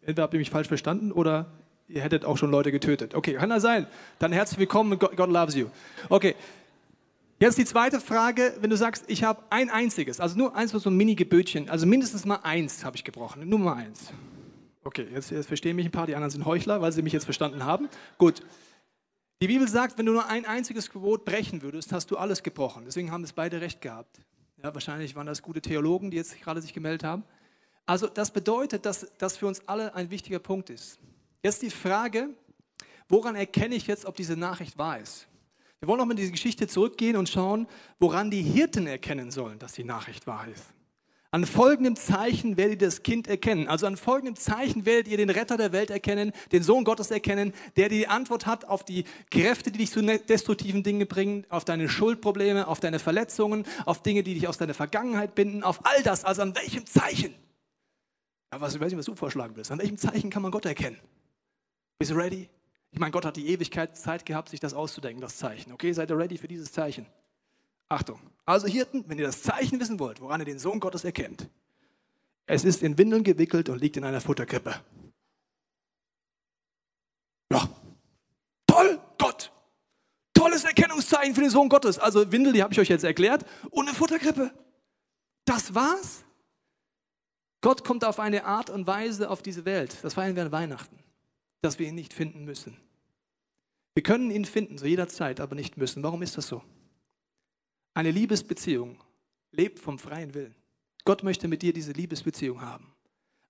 entweder 0.04 0.24
habt 0.24 0.34
ihr 0.34 0.40
mich 0.40 0.52
falsch 0.52 0.70
verstanden 0.70 1.12
oder 1.12 1.52
ihr 1.90 2.02
hättet 2.02 2.24
auch 2.24 2.38
schon 2.38 2.50
Leute 2.50 2.72
getötet. 2.72 3.14
Okay, 3.14 3.34
kann 3.34 3.50
das 3.50 3.62
sein? 3.62 3.88
Dann 4.20 4.32
herzlich 4.32 4.58
willkommen, 4.58 4.98
God, 4.98 5.18
God 5.18 5.30
loves 5.30 5.54
you. 5.54 5.68
Okay, 6.08 6.36
jetzt 7.40 7.58
die 7.58 7.66
zweite 7.66 8.00
Frage, 8.00 8.56
wenn 8.60 8.70
du 8.70 8.78
sagst, 8.78 9.06
ich 9.08 9.24
habe 9.24 9.44
ein 9.50 9.70
einziges, 9.70 10.20
also 10.20 10.38
nur 10.38 10.56
eins, 10.56 10.72
so 10.72 10.90
ein 10.90 10.98
Mini-Gebötchen, 10.98 11.70
also 11.70 11.86
mindestens 11.86 12.26
mal 12.26 12.40
eins 12.44 12.84
habe 12.84 12.96
ich 12.96 13.04
gebrochen, 13.04 13.48
nur 13.48 13.60
mal 13.60 13.74
eins. 13.74 14.12
Okay, 14.84 15.08
jetzt, 15.14 15.32
jetzt 15.32 15.48
verstehen 15.48 15.76
mich 15.76 15.86
ein 15.86 15.92
paar, 15.92 16.08
die 16.08 16.16
anderen 16.16 16.32
sind 16.32 16.46
Heuchler, 16.46 16.82
weil 16.82 16.92
sie 16.92 17.02
mich 17.02 17.14
jetzt 17.14 17.26
verstanden 17.26 17.66
haben. 17.66 17.90
Gut. 18.18 18.42
Die 19.42 19.48
Bibel 19.48 19.68
sagt, 19.68 19.98
wenn 19.98 20.06
du 20.06 20.12
nur 20.12 20.28
ein 20.28 20.46
einziges 20.46 20.90
Gebot 20.90 21.24
brechen 21.24 21.62
würdest, 21.62 21.94
hast 21.94 22.12
du 22.12 22.18
alles 22.18 22.44
gebrochen. 22.44 22.84
Deswegen 22.86 23.12
haben 23.12 23.24
es 23.24 23.32
beide 23.32 23.62
recht 23.62 23.82
gehabt. 23.82 24.20
Ja, 24.62 24.74
wahrscheinlich 24.74 25.16
waren 25.16 25.28
das 25.28 25.42
gute 25.42 25.62
Theologen, 25.62 26.12
die 26.12 26.18
jetzt 26.18 26.40
gerade 26.42 26.62
sich 26.62 26.74
gemeldet 26.74 27.04
haben. 27.04 27.24
Also 27.86 28.08
das 28.08 28.32
bedeutet, 28.32 28.86
dass 28.86 29.08
das 29.18 29.38
für 29.38 29.48
uns 29.48 29.62
alle 29.68 29.96
ein 29.96 30.10
wichtiger 30.10 30.40
Punkt 30.40 30.70
ist. 30.70 31.00
Jetzt 31.42 31.62
die 31.62 31.70
Frage, 31.70 32.30
woran 33.08 33.36
erkenne 33.36 33.76
ich 33.76 33.88
jetzt, 33.88 34.06
ob 34.06 34.16
diese 34.16 34.36
Nachricht 34.36 34.78
wahr 34.78 35.00
ist? 35.00 35.28
Wir 35.80 35.88
wollen 35.88 36.00
nochmal 36.00 36.14
in 36.14 36.22
diese 36.22 36.32
Geschichte 36.32 36.68
zurückgehen 36.68 37.16
und 37.16 37.30
schauen, 37.30 37.68
woran 38.00 38.30
die 38.30 38.42
Hirten 38.42 38.86
erkennen 38.86 39.32
sollen, 39.32 39.60
dass 39.60 39.74
die 39.74 39.86
Nachricht 39.86 40.28
wahr 40.28 40.48
ist. 40.48 40.66
An 41.32 41.46
folgendem 41.46 41.96
Zeichen 41.96 42.58
werdet 42.58 42.82
ihr 42.82 42.88
das 42.88 43.04
Kind 43.04 43.28
erkennen. 43.28 43.68
Also 43.68 43.86
an 43.86 43.98
folgendem 43.98 44.36
Zeichen 44.36 44.88
werdet 44.88 45.08
ihr 45.08 45.18
den 45.18 45.30
Retter 45.30 45.58
der 45.58 45.72
Welt 45.72 45.92
erkennen, 45.92 46.32
den 46.52 46.64
Sohn 46.64 46.84
Gottes 46.84 47.12
erkennen, 47.12 47.54
der 47.78 47.88
die 47.88 48.08
Antwort 48.08 48.48
hat 48.48 48.66
auf 48.66 48.84
die 48.84 49.04
Kräfte, 49.30 49.72
die 49.72 49.78
dich 49.78 49.92
zu 49.92 50.02
ne-, 50.02 50.18
destruktiven 50.18 50.82
Dingen 50.82 51.08
bringen, 51.08 51.46
auf 51.50 51.66
deine 51.66 51.88
Schuldprobleme, 51.88 52.68
auf 52.68 52.80
deine 52.80 52.98
Verletzungen, 52.98 53.64
auf 53.86 54.02
Dinge, 54.02 54.24
die 54.24 54.34
dich 54.34 54.48
aus 54.48 54.58
deiner 54.58 54.74
Vergangenheit 54.74 55.36
binden, 55.36 55.64
auf 55.64 55.86
all 55.86 56.02
das. 56.02 56.26
Also 56.26 56.42
an 56.42 56.56
welchem 56.56 56.88
Zeichen? 56.88 57.36
Ja, 58.52 58.60
was, 58.60 58.74
ich 58.74 58.82
weiß 58.82 58.88
nicht, 58.88 58.98
was 58.98 59.06
du 59.06 59.16
vorschlagen 59.16 59.56
willst. 59.56 59.72
An 59.72 59.78
welchem 59.78 60.00
Zeichen 60.00 60.32
kann 60.32 60.42
man 60.42 60.52
Gott 60.52 60.66
erkennen? 60.66 61.00
Bist 62.00 62.10
du 62.10 62.16
ready? 62.16 62.50
Ich 62.92 63.00
meine, 63.00 63.12
Gott 63.12 63.26
hat 63.26 63.36
die 63.36 63.48
Ewigkeit 63.48 63.98
Zeit 63.98 64.26
gehabt, 64.26 64.50
sich 64.50 64.60
das 64.60 64.74
auszudenken, 64.74 65.22
das 65.22 65.38
Zeichen. 65.38 65.72
Okay, 65.72 65.94
seid 65.94 66.10
ihr 66.10 66.18
ready 66.18 66.38
für 66.38 66.48
dieses 66.48 66.72
Zeichen? 66.72 67.06
Achtung. 67.88 68.20
Also 68.46 68.68
Hirten, 68.68 69.04
wenn 69.08 69.20
ihr 69.20 69.26
das 69.26 69.42
Zeichen 69.44 69.80
wissen 69.80 70.00
wollt, 70.00 70.22
woran 70.22 70.42
ihr 70.42 70.46
den 70.46 70.60
Sohn 70.60 70.80
Gottes 70.80 71.04
erkennt, 71.04 71.48
es 72.46 72.64
ist 72.64 72.82
in 72.82 72.98
Windeln 72.98 73.24
gewickelt 73.24 73.70
und 73.70 73.80
liegt 73.80 73.98
in 73.98 74.04
einer 74.04 74.22
Futterkrippe. 74.22 74.76
Ja, 77.52 77.70
toll, 78.66 79.00
Gott. 79.20 79.52
Tolles 80.34 80.64
Erkennungszeichen 80.64 81.36
für 81.36 81.42
den 81.42 81.50
Sohn 81.50 81.70
Gottes. 81.70 82.00
Also 82.00 82.32
Windel, 82.32 82.54
die 82.54 82.64
habe 82.64 82.74
ich 82.74 82.80
euch 82.80 82.90
jetzt 82.90 83.04
erklärt, 83.04 83.46
und 83.70 83.88
eine 83.88 83.96
Futterkrippe. 83.96 84.52
Das 85.46 85.76
war's. 85.76 86.24
Gott 87.62 87.84
kommt 87.84 88.06
auf 88.06 88.20
eine 88.20 88.46
Art 88.46 88.70
und 88.70 88.88
Weise 88.88 89.30
auf 89.30 89.42
diese 89.42 89.66
Welt, 89.66 89.98
das 90.02 90.14
feiern 90.14 90.36
wir 90.36 90.44
an 90.44 90.52
Weihnachten, 90.52 90.98
dass 91.62 91.80
wir 91.80 91.88
ihn 91.88 91.96
nicht 91.96 92.14
finden 92.14 92.46
müssen. 92.46 92.78
Wir 93.94 94.04
können 94.04 94.32
ihn 94.32 94.46
finden, 94.46 94.78
zu 94.78 94.88
jeder 94.88 95.08
Zeit, 95.08 95.40
aber 95.40 95.56
nicht 95.56 95.78
müssen. 95.78 96.04
Warum 96.04 96.22
ist 96.22 96.38
das 96.38 96.48
so? 96.48 96.64
Eine 97.94 98.12
Liebesbeziehung 98.12 98.98
lebt 99.52 99.80
vom 99.80 100.00
freien 100.00 100.34
Willen. 100.34 100.56
Gott 101.06 101.24
möchte 101.24 101.48
mit 101.48 101.62
dir 101.62 101.74
diese 101.74 101.92
Liebesbeziehung 101.92 102.62
haben. 102.62 102.94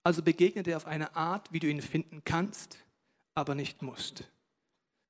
Also 0.03 0.23
begegnet 0.23 0.67
er 0.67 0.77
auf 0.77 0.87
eine 0.87 1.15
Art, 1.15 1.51
wie 1.51 1.59
du 1.59 1.67
ihn 1.67 1.81
finden 1.81 2.23
kannst, 2.23 2.77
aber 3.35 3.53
nicht 3.53 3.81
musst. 3.81 4.29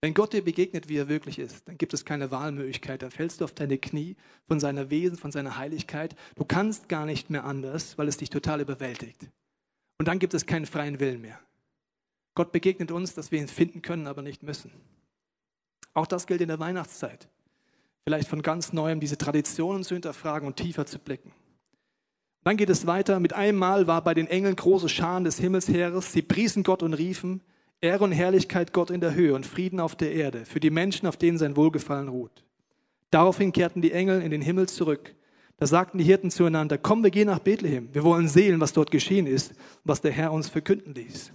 Wenn 0.01 0.13
Gott 0.13 0.33
dir 0.33 0.43
begegnet, 0.43 0.87
wie 0.87 0.97
er 0.97 1.09
wirklich 1.09 1.39
ist, 1.39 1.67
dann 1.67 1.77
gibt 1.77 1.93
es 1.93 2.05
keine 2.05 2.31
Wahlmöglichkeit. 2.31 3.01
Dann 3.01 3.11
fällst 3.11 3.41
du 3.41 3.45
auf 3.45 3.53
deine 3.53 3.77
Knie 3.77 4.15
von 4.47 4.59
seiner 4.59 4.89
Wesen, 4.89 5.17
von 5.17 5.31
seiner 5.31 5.57
Heiligkeit. 5.57 6.15
Du 6.35 6.45
kannst 6.45 6.87
gar 6.87 7.05
nicht 7.05 7.29
mehr 7.29 7.43
anders, 7.43 7.97
weil 7.97 8.07
es 8.07 8.17
dich 8.17 8.29
total 8.29 8.61
überwältigt. 8.61 9.29
Und 9.97 10.07
dann 10.07 10.19
gibt 10.19 10.33
es 10.33 10.45
keinen 10.45 10.65
freien 10.65 11.01
Willen 11.01 11.21
mehr. 11.21 11.39
Gott 12.39 12.53
begegnet 12.53 12.89
uns, 12.89 13.13
dass 13.13 13.33
wir 13.33 13.39
ihn 13.39 13.49
finden 13.49 13.81
können, 13.81 14.07
aber 14.07 14.21
nicht 14.21 14.43
müssen. 14.43 14.71
Auch 15.93 16.07
das 16.07 16.25
gilt 16.25 16.39
in 16.39 16.47
der 16.47 16.57
Weihnachtszeit. 16.57 17.27
Vielleicht 18.05 18.29
von 18.29 18.41
ganz 18.41 18.71
neuem 18.71 19.01
diese 19.01 19.17
Traditionen 19.17 19.83
zu 19.83 19.93
hinterfragen 19.93 20.47
und 20.47 20.55
tiefer 20.55 20.85
zu 20.85 20.99
blicken. 20.99 21.33
Dann 22.45 22.55
geht 22.55 22.69
es 22.69 22.87
weiter. 22.87 23.19
Mit 23.19 23.33
einem 23.33 23.57
Mal 23.57 23.87
war 23.87 24.01
bei 24.05 24.13
den 24.13 24.25
Engeln 24.27 24.55
große 24.55 24.87
Scharen 24.87 25.25
des 25.25 25.37
Himmelsheeres. 25.37 26.13
Sie 26.13 26.21
priesen 26.21 26.63
Gott 26.63 26.81
und 26.81 26.93
riefen, 26.93 27.41
Ehre 27.81 28.05
und 28.05 28.13
Herrlichkeit 28.13 28.71
Gott 28.71 28.89
in 28.89 29.01
der 29.01 29.15
Höhe 29.15 29.35
und 29.35 29.45
Frieden 29.45 29.81
auf 29.81 29.97
der 29.97 30.13
Erde 30.13 30.45
für 30.45 30.61
die 30.61 30.69
Menschen, 30.69 31.07
auf 31.07 31.17
denen 31.17 31.37
sein 31.37 31.57
Wohlgefallen 31.57 32.07
ruht. 32.07 32.45
Daraufhin 33.11 33.51
kehrten 33.51 33.81
die 33.81 33.91
Engel 33.91 34.21
in 34.21 34.31
den 34.31 34.41
Himmel 34.41 34.69
zurück. 34.69 35.13
Da 35.57 35.67
sagten 35.67 35.97
die 35.97 36.05
Hirten 36.05 36.31
zueinander, 36.31 36.77
komm, 36.77 37.03
wir 37.03 37.11
gehen 37.11 37.27
nach 37.27 37.39
Bethlehem. 37.39 37.89
Wir 37.91 38.05
wollen 38.05 38.29
sehen, 38.29 38.61
was 38.61 38.71
dort 38.71 38.91
geschehen 38.91 39.27
ist, 39.27 39.51
was 39.83 39.99
der 39.99 40.13
Herr 40.13 40.31
uns 40.31 40.47
verkünden 40.47 40.93
ließ. 40.93 41.33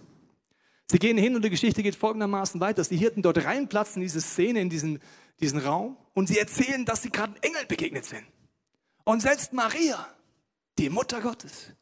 Sie 0.91 0.99
gehen 0.99 1.17
hin 1.17 1.35
und 1.35 1.43
die 1.43 1.51
Geschichte 1.51 1.83
geht 1.83 1.97
folgendermaßen 1.97 2.61
weiter, 2.61 2.77
dass 2.77 2.89
die 2.89 2.97
Hirten 2.97 3.23
dort 3.23 3.45
reinplatzen 3.45 4.03
in 4.03 4.07
diese 4.07 4.21
Szene, 4.21 4.61
in 4.61 4.69
diesen, 4.69 5.01
diesen 5.41 5.59
Raum 5.59 5.97
und 6.13 6.29
sie 6.29 6.39
erzählen, 6.39 6.85
dass 6.85 7.03
sie 7.03 7.11
gerade 7.11 7.35
Engeln 7.43 7.67
begegnet 7.69 8.05
sind. 8.05 8.25
Und 9.05 9.21
selbst 9.21 9.53
Maria, 9.53 10.07
die 10.79 10.91
Mutter 10.91 11.21
Gottes, 11.21 11.73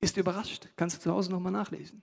ist 0.00 0.16
überrascht. 0.16 0.68
Kannst 0.76 0.96
du 0.96 1.00
zu 1.02 1.12
Hause 1.12 1.30
nochmal 1.30 1.52
nachlesen. 1.52 2.02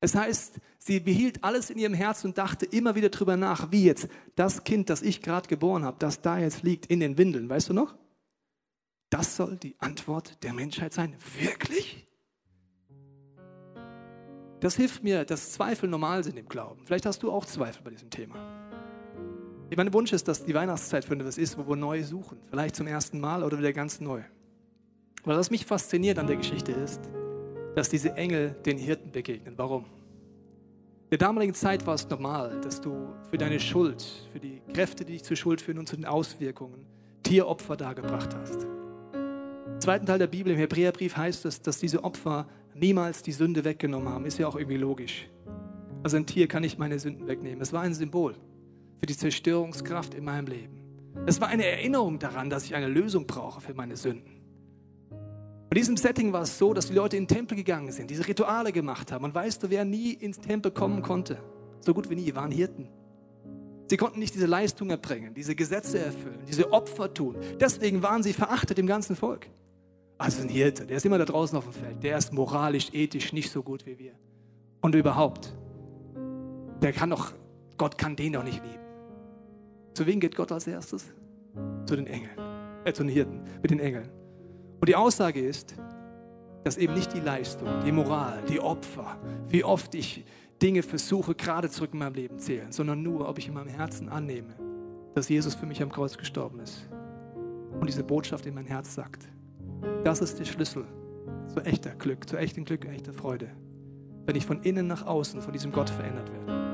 Es 0.00 0.14
heißt, 0.14 0.56
sie 0.78 1.00
behielt 1.00 1.42
alles 1.42 1.70
in 1.70 1.78
ihrem 1.78 1.94
Herz 1.94 2.24
und 2.24 2.36
dachte 2.36 2.66
immer 2.66 2.94
wieder 2.94 3.08
drüber 3.08 3.36
nach, 3.36 3.70
wie 3.72 3.84
jetzt 3.84 4.08
das 4.34 4.64
Kind, 4.64 4.90
das 4.90 5.02
ich 5.02 5.22
gerade 5.22 5.48
geboren 5.48 5.84
habe, 5.84 5.96
das 5.98 6.20
da 6.20 6.38
jetzt 6.38 6.62
liegt 6.62 6.86
in 6.86 7.00
den 7.00 7.16
Windeln, 7.16 7.48
weißt 7.48 7.70
du 7.70 7.72
noch? 7.72 7.94
Das 9.08 9.36
soll 9.36 9.56
die 9.56 9.76
Antwort 9.78 10.42
der 10.42 10.52
Menschheit 10.52 10.92
sein. 10.92 11.16
Wirklich? 11.38 12.05
Das 14.60 14.76
hilft 14.76 15.02
mir, 15.02 15.24
dass 15.24 15.52
Zweifel 15.52 15.88
normal 15.88 16.24
sind 16.24 16.38
im 16.38 16.48
Glauben. 16.48 16.82
Vielleicht 16.84 17.06
hast 17.06 17.22
du 17.22 17.30
auch 17.30 17.44
Zweifel 17.44 17.82
bei 17.82 17.90
diesem 17.90 18.10
Thema. 18.10 18.36
Mein 19.74 19.92
Wunsch 19.92 20.12
ist, 20.12 20.28
dass 20.28 20.44
die 20.44 20.54
Weihnachtszeit 20.54 21.04
für 21.04 21.14
etwas 21.14 21.38
ist, 21.38 21.58
wo 21.58 21.68
wir 21.68 21.76
neu 21.76 22.02
suchen. 22.02 22.38
Vielleicht 22.48 22.76
zum 22.76 22.86
ersten 22.86 23.20
Mal 23.20 23.42
oder 23.42 23.58
wieder 23.58 23.72
ganz 23.72 24.00
neu. 24.00 24.22
Weil 25.24 25.36
was 25.36 25.50
mich 25.50 25.66
fasziniert 25.66 26.18
an 26.18 26.26
der 26.26 26.36
Geschichte 26.36 26.72
ist, 26.72 27.00
dass 27.74 27.88
diese 27.90 28.14
Engel 28.14 28.56
den 28.64 28.78
Hirten 28.78 29.10
begegnen. 29.10 29.54
Warum? 29.58 29.84
In 29.84 31.10
der 31.10 31.18
damaligen 31.18 31.54
Zeit 31.54 31.86
war 31.86 31.94
es 31.94 32.08
normal, 32.08 32.60
dass 32.62 32.80
du 32.80 33.12
für 33.30 33.36
deine 33.36 33.60
Schuld, 33.60 34.02
für 34.32 34.40
die 34.40 34.62
Kräfte, 34.72 35.04
die 35.04 35.14
dich 35.14 35.24
zur 35.24 35.36
Schuld 35.36 35.60
führen 35.60 35.78
und 35.78 35.88
zu 35.88 35.96
den 35.96 36.04
Auswirkungen, 36.04 36.86
Tieropfer 37.22 37.76
dargebracht 37.76 38.34
hast. 38.34 38.64
Im 38.64 39.80
zweiten 39.80 40.06
Teil 40.06 40.18
der 40.18 40.26
Bibel, 40.26 40.52
im 40.52 40.58
Hebräerbrief, 40.58 41.16
heißt 41.16 41.44
es, 41.44 41.60
dass 41.60 41.78
diese 41.78 42.02
Opfer 42.02 42.48
niemals 42.78 43.22
die 43.22 43.32
Sünde 43.32 43.64
weggenommen 43.64 44.08
haben. 44.08 44.26
Ist 44.26 44.38
ja 44.38 44.46
auch 44.46 44.56
irgendwie 44.56 44.76
logisch. 44.76 45.28
Also 46.02 46.16
ein 46.16 46.26
Tier 46.26 46.46
kann 46.46 46.62
nicht 46.62 46.78
meine 46.78 46.98
Sünden 46.98 47.26
wegnehmen. 47.26 47.60
Es 47.60 47.72
war 47.72 47.82
ein 47.82 47.94
Symbol 47.94 48.34
für 49.00 49.06
die 49.06 49.16
Zerstörungskraft 49.16 50.14
in 50.14 50.24
meinem 50.24 50.46
Leben. 50.46 50.80
Es 51.26 51.40
war 51.40 51.48
eine 51.48 51.66
Erinnerung 51.66 52.18
daran, 52.18 52.50
dass 52.50 52.64
ich 52.64 52.74
eine 52.74 52.88
Lösung 52.88 53.26
brauche 53.26 53.60
für 53.60 53.74
meine 53.74 53.96
Sünden. 53.96 54.36
In 55.70 55.74
diesem 55.74 55.96
Setting 55.96 56.32
war 56.32 56.42
es 56.42 56.58
so, 56.58 56.72
dass 56.72 56.88
die 56.88 56.94
Leute 56.94 57.16
in 57.16 57.24
den 57.24 57.28
Tempel 57.36 57.56
gegangen 57.56 57.90
sind, 57.90 58.10
diese 58.10 58.26
Rituale 58.26 58.72
gemacht 58.72 59.10
haben. 59.12 59.24
Und 59.24 59.34
weißt 59.34 59.62
du, 59.62 59.70
wer 59.70 59.84
nie 59.84 60.12
ins 60.12 60.40
Tempel 60.40 60.70
kommen 60.70 61.02
konnte? 61.02 61.38
So 61.80 61.92
gut 61.92 62.08
wie 62.08 62.14
nie, 62.14 62.34
waren 62.34 62.50
Hirten. 62.50 62.88
Sie 63.88 63.96
konnten 63.96 64.18
nicht 64.18 64.34
diese 64.34 64.46
Leistung 64.46 64.90
erbringen, 64.90 65.34
diese 65.34 65.54
Gesetze 65.54 65.98
erfüllen, 65.98 66.40
diese 66.48 66.72
Opfer 66.72 67.12
tun. 67.12 67.36
Deswegen 67.60 68.02
waren 68.02 68.22
sie 68.22 68.32
verachtet 68.32 68.78
im 68.78 68.86
ganzen 68.86 69.16
Volk. 69.16 69.48
Also 70.18 70.42
ein 70.42 70.48
Hirte, 70.48 70.86
der 70.86 70.96
ist 70.96 71.04
immer 71.04 71.18
da 71.18 71.24
draußen 71.24 71.56
auf 71.58 71.64
dem 71.64 71.72
Feld. 71.72 72.02
Der 72.02 72.16
ist 72.16 72.32
moralisch, 72.32 72.88
ethisch 72.92 73.32
nicht 73.32 73.50
so 73.50 73.62
gut 73.62 73.84
wie 73.84 73.98
wir. 73.98 74.12
Und 74.80 74.94
überhaupt, 74.94 75.54
der 76.80 76.92
kann 76.92 77.10
doch, 77.10 77.32
Gott 77.76 77.98
kann 77.98 78.16
den 78.16 78.32
doch 78.32 78.44
nicht 78.44 78.62
lieben. 78.62 78.84
Zu 79.94 80.06
wem 80.06 80.20
geht 80.20 80.34
Gott 80.36 80.52
als 80.52 80.66
erstes? 80.66 81.06
Zu 81.86 81.96
den 81.96 82.06
Engeln, 82.06 82.38
äh, 82.84 82.92
zu 82.92 83.02
den 83.02 83.12
Hirten, 83.12 83.40
mit 83.62 83.70
den 83.70 83.80
Engeln. 83.80 84.08
Und 84.80 84.88
die 84.88 84.96
Aussage 84.96 85.40
ist, 85.40 85.74
dass 86.64 86.76
eben 86.76 86.94
nicht 86.94 87.12
die 87.12 87.20
Leistung, 87.20 87.68
die 87.84 87.92
Moral, 87.92 88.42
die 88.48 88.60
Opfer, 88.60 89.18
wie 89.48 89.64
oft 89.64 89.94
ich 89.94 90.24
Dinge 90.60 90.82
versuche 90.82 91.34
gerade 91.34 91.70
zurück 91.70 91.90
in 91.92 91.98
meinem 91.98 92.14
Leben 92.14 92.38
zählen, 92.38 92.72
sondern 92.72 93.02
nur, 93.02 93.28
ob 93.28 93.38
ich 93.38 93.48
in 93.48 93.54
meinem 93.54 93.68
Herzen 93.68 94.08
annehme, 94.08 94.54
dass 95.14 95.28
Jesus 95.28 95.54
für 95.54 95.66
mich 95.66 95.82
am 95.82 95.90
Kreuz 95.90 96.16
gestorben 96.16 96.60
ist. 96.60 96.88
Und 97.78 97.86
diese 97.86 98.02
Botschaft 98.02 98.46
in 98.46 98.54
mein 98.54 98.66
Herz 98.66 98.94
sagt, 98.94 99.28
das 100.04 100.20
ist 100.20 100.38
der 100.38 100.44
Schlüssel 100.44 100.84
zu 101.48 101.60
echter 101.60 101.90
Glück, 101.90 102.28
zu 102.28 102.36
echtem 102.36 102.64
Glück, 102.64 102.84
echter 102.84 103.12
Freude. 103.12 103.48
Wenn 104.26 104.36
ich 104.36 104.46
von 104.46 104.62
innen 104.62 104.86
nach 104.86 105.06
außen 105.06 105.40
von 105.40 105.52
diesem 105.52 105.72
Gott 105.72 105.90
verändert 105.90 106.30
werde. 106.32 106.66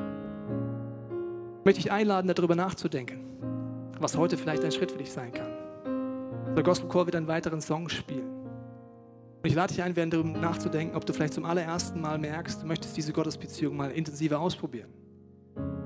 Möchte 1.65 1.81
ich 1.81 1.93
einladen, 1.93 2.33
darüber 2.35 2.57
nachzudenken, 2.57 3.21
was 4.01 4.17
heute 4.17 4.37
vielleicht 4.37 4.65
ein 4.65 4.73
Schritt 4.73 4.91
für 4.91 4.99
dich 4.99 5.13
sein 5.13 5.33
kann. 5.33 5.53
Der 6.57 6.63
Gospelchor 6.63 7.07
wird 7.07 7.17
einen 7.17 7.29
weiteren 7.29 7.61
Song 7.61 7.89
spielen. 7.89 8.29
Und 9.43 9.49
ich 9.49 9.55
lade 9.55 9.73
dich 9.73 9.83
ein, 9.83 9.97
während 9.97 10.13
darüber 10.13 10.39
nachzudenken, 10.39 10.97
ob 10.97 11.05
du 11.05 11.13
vielleicht 11.13 11.35
zum 11.35 11.45
allerersten 11.45 12.01
Mal 12.01 12.19
merkst, 12.19 12.63
du 12.63 12.67
möchtest 12.67 12.97
diese 12.97 13.13
Gottesbeziehung 13.13 13.77
mal 13.77 13.91
intensiver 13.91 14.39
ausprobieren. 14.39 14.91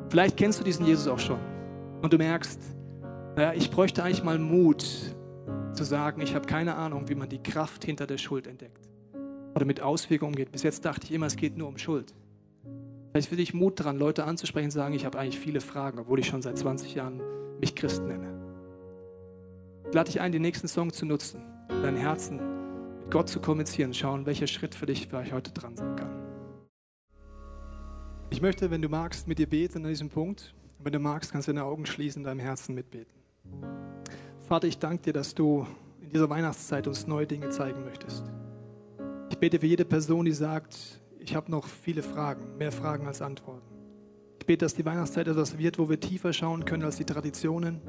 Vielleicht 0.08 0.36
kennst 0.36 0.60
du 0.60 0.64
diesen 0.64 0.86
Jesus 0.86 1.08
auch 1.08 1.18
schon 1.18 1.38
und 2.02 2.12
du 2.12 2.18
merkst, 2.18 2.60
naja, 3.36 3.52
ich 3.54 3.70
bräuchte 3.70 4.02
eigentlich 4.02 4.24
mal 4.24 4.38
Mut 4.38 5.15
zu 5.76 5.84
sagen, 5.84 6.20
ich 6.20 6.34
habe 6.34 6.46
keine 6.46 6.74
Ahnung, 6.74 7.08
wie 7.08 7.14
man 7.14 7.28
die 7.28 7.42
Kraft 7.42 7.84
hinter 7.84 8.06
der 8.06 8.18
Schuld 8.18 8.46
entdeckt 8.46 8.88
oder 9.54 9.64
mit 9.64 9.80
Auswirkungen 9.80 10.32
umgeht. 10.32 10.52
Bis 10.52 10.62
jetzt 10.62 10.84
dachte 10.84 11.06
ich 11.06 11.12
immer, 11.12 11.26
es 11.26 11.36
geht 11.36 11.56
nur 11.56 11.68
um 11.68 11.78
Schuld. 11.78 12.14
Vielleicht 13.12 13.30
will 13.30 13.40
ich 13.40 13.54
Mut 13.54 13.80
daran, 13.80 13.96
Leute 13.96 14.24
anzusprechen 14.24 14.66
und 14.66 14.72
sagen, 14.72 14.94
ich 14.94 15.06
habe 15.06 15.18
eigentlich 15.18 15.38
viele 15.38 15.60
Fragen, 15.60 15.98
obwohl 15.98 16.18
ich 16.18 16.26
schon 16.26 16.42
seit 16.42 16.58
20 16.58 16.94
Jahren 16.94 17.20
mich 17.60 17.74
Christ 17.74 18.02
nenne. 18.02 18.34
Ich 19.88 19.94
lade 19.94 20.10
dich 20.10 20.20
ein, 20.20 20.32
den 20.32 20.42
nächsten 20.42 20.68
Song 20.68 20.92
zu 20.92 21.06
nutzen, 21.06 21.40
dein 21.68 21.96
Herzen 21.96 22.36
mit 22.36 23.10
Gott 23.10 23.28
zu 23.28 23.40
kommunizieren, 23.40 23.94
schauen, 23.94 24.26
welcher 24.26 24.46
Schritt 24.46 24.74
für 24.74 24.86
dich 24.86 25.06
vielleicht 25.06 25.32
heute 25.32 25.52
dran 25.52 25.76
sein 25.76 25.94
kann. 25.96 26.10
Ich 28.30 28.42
möchte, 28.42 28.70
wenn 28.70 28.82
du 28.82 28.88
magst, 28.88 29.28
mit 29.28 29.38
dir 29.38 29.48
beten 29.48 29.84
an 29.84 29.88
diesem 29.88 30.10
Punkt. 30.10 30.54
Wenn 30.80 30.92
du 30.92 30.98
magst, 30.98 31.32
kannst 31.32 31.48
du 31.48 31.52
deine 31.52 31.64
Augen 31.64 31.86
schließen, 31.86 32.24
deinem 32.24 32.40
Herzen 32.40 32.74
mitbeten. 32.74 33.14
Vater, 34.46 34.68
ich 34.68 34.78
danke 34.78 35.02
dir, 35.02 35.12
dass 35.12 35.35
du 35.35 35.66
in 36.00 36.11
dieser 36.11 36.30
Weihnachtszeit 36.30 36.87
uns 36.87 37.09
neue 37.09 37.26
Dinge 37.26 37.48
zeigen 37.50 37.85
möchtest. 37.85 38.24
Ich 39.28 39.38
bete 39.38 39.59
für 39.59 39.66
jede 39.66 39.85
Person, 39.85 40.24
die 40.24 40.30
sagt, 40.30 41.00
ich 41.18 41.35
habe 41.35 41.50
noch 41.50 41.66
viele 41.66 42.00
Fragen, 42.00 42.56
mehr 42.56 42.70
Fragen 42.70 43.09
als 43.09 43.22
Antworten. 43.22 43.66
Ich 44.38 44.46
bete, 44.46 44.64
dass 44.64 44.74
die 44.74 44.85
Weihnachtszeit 44.85 45.26
etwas 45.26 45.59
wird, 45.59 45.80
wo 45.80 45.88
wir 45.88 45.98
tiefer 45.98 46.32
schauen 46.32 46.64
können 46.64 46.85
als 46.85 46.94
die 46.94 47.04
Traditionen, 47.04 47.80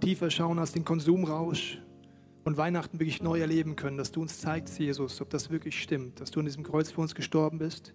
tiefer 0.00 0.30
schauen 0.30 0.60
als 0.60 0.70
den 0.70 0.84
Konsumrausch 0.84 1.82
und 2.44 2.56
Weihnachten 2.56 3.00
wirklich 3.00 3.20
neu 3.20 3.40
erleben 3.40 3.74
können, 3.74 3.98
dass 3.98 4.12
du 4.12 4.22
uns 4.22 4.38
zeigst, 4.38 4.78
Jesus, 4.78 5.20
ob 5.20 5.30
das 5.30 5.50
wirklich 5.50 5.82
stimmt, 5.82 6.20
dass 6.20 6.30
du 6.30 6.38
an 6.38 6.46
diesem 6.46 6.62
Kreuz 6.62 6.92
für 6.92 7.00
uns 7.00 7.12
gestorben 7.12 7.58
bist, 7.58 7.92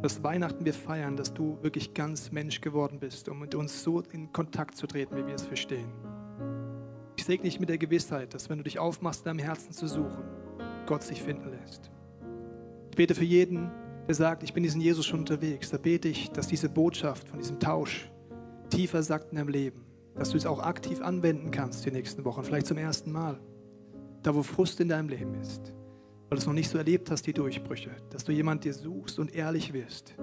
dass 0.00 0.24
Weihnachten 0.24 0.64
wir 0.64 0.72
feiern, 0.72 1.18
dass 1.18 1.34
du 1.34 1.58
wirklich 1.60 1.92
ganz 1.92 2.32
Mensch 2.32 2.62
geworden 2.62 2.98
bist, 2.98 3.28
um 3.28 3.40
mit 3.40 3.54
uns 3.54 3.82
so 3.82 4.00
in 4.10 4.32
Kontakt 4.32 4.78
zu 4.78 4.86
treten, 4.86 5.14
wie 5.18 5.26
wir 5.26 5.34
es 5.34 5.42
verstehen. 5.42 5.92
Segne 7.26 7.44
dich 7.44 7.60
mit 7.60 7.68
der 7.68 7.78
Gewissheit, 7.78 8.34
dass 8.34 8.48
wenn 8.48 8.58
du 8.58 8.64
dich 8.64 8.78
aufmachst, 8.78 9.20
in 9.20 9.24
deinem 9.24 9.38
Herzen 9.38 9.72
zu 9.72 9.86
suchen, 9.86 10.24
Gott 10.86 11.02
sich 11.02 11.22
finden 11.22 11.50
lässt. 11.50 11.90
Ich 12.90 12.96
bete 12.96 13.14
für 13.14 13.24
jeden, 13.24 13.70
der 14.06 14.14
sagt, 14.14 14.42
ich 14.42 14.52
bin 14.52 14.62
diesen 14.62 14.80
Jesus 14.80 15.06
schon 15.06 15.20
unterwegs. 15.20 15.70
Da 15.70 15.78
bete 15.78 16.08
ich, 16.08 16.30
dass 16.30 16.46
diese 16.46 16.68
Botschaft 16.68 17.28
von 17.28 17.38
diesem 17.38 17.58
Tausch 17.58 18.10
tiefer 18.70 19.02
sagt 19.02 19.30
in 19.30 19.36
deinem 19.36 19.48
Leben 19.48 19.84
dass 20.14 20.30
du 20.30 20.36
es 20.36 20.46
auch 20.46 20.60
aktiv 20.60 21.00
anwenden 21.00 21.50
kannst 21.50 21.84
die 21.84 21.90
nächsten 21.90 22.24
Wochen, 22.24 22.44
vielleicht 22.44 22.66
zum 22.66 22.78
ersten 22.78 23.12
Mal. 23.12 23.38
Da, 24.22 24.34
wo 24.34 24.42
Frust 24.42 24.80
in 24.80 24.88
deinem 24.88 25.08
Leben 25.08 25.34
ist, 25.34 25.74
weil 26.28 26.30
du 26.30 26.36
es 26.36 26.46
noch 26.46 26.54
nicht 26.54 26.70
so 26.70 26.78
erlebt 26.78 27.10
hast, 27.10 27.26
die 27.26 27.34
Durchbrüche, 27.34 27.90
dass 28.10 28.24
du 28.24 28.32
jemand 28.32 28.64
dir 28.64 28.72
suchst 28.72 29.18
und 29.18 29.34
ehrlich 29.34 29.72
wirst. 29.72 30.14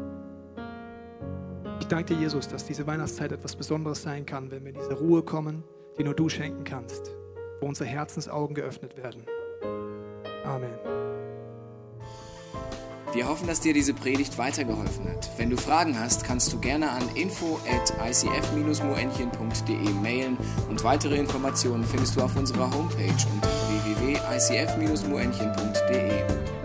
Ich 1.79 1.87
danke 1.87 2.15
dir, 2.15 2.21
Jesus, 2.21 2.47
dass 2.47 2.65
diese 2.65 2.87
Weihnachtszeit 2.87 3.31
etwas 3.31 3.55
Besonderes 3.55 4.01
sein 4.01 4.25
kann, 4.25 4.49
wenn 4.49 4.63
wir 4.63 4.73
in 4.73 4.79
diese 4.79 4.93
Ruhe 4.93 5.23
kommen, 5.23 5.63
die 5.97 6.03
nur 6.03 6.15
du 6.15 6.29
schenken 6.29 6.63
kannst, 6.63 7.11
wo 7.59 7.67
unsere 7.67 7.89
Herzensaugen 7.89 8.55
geöffnet 8.55 8.97
werden. 8.97 9.25
Amen. 10.45 11.01
Wir 13.13 13.27
hoffen, 13.27 13.45
dass 13.45 13.59
dir 13.59 13.73
diese 13.73 13.93
Predigt 13.93 14.37
weitergeholfen 14.37 15.09
hat. 15.09 15.29
Wenn 15.37 15.49
du 15.49 15.57
Fragen 15.57 15.99
hast, 15.99 16.23
kannst 16.23 16.53
du 16.53 16.59
gerne 16.59 16.91
an 16.91 17.03
info 17.15 17.59
at 17.69 17.93
icf-moenchen.de 18.09 19.89
mailen 20.01 20.37
und 20.69 20.85
weitere 20.85 21.17
Informationen 21.17 21.83
findest 21.83 22.15
du 22.15 22.21
auf 22.21 22.37
unserer 22.37 22.73
Homepage 22.73 23.27
unter 23.33 23.49
www.icf-moenchen.de. 23.85 26.60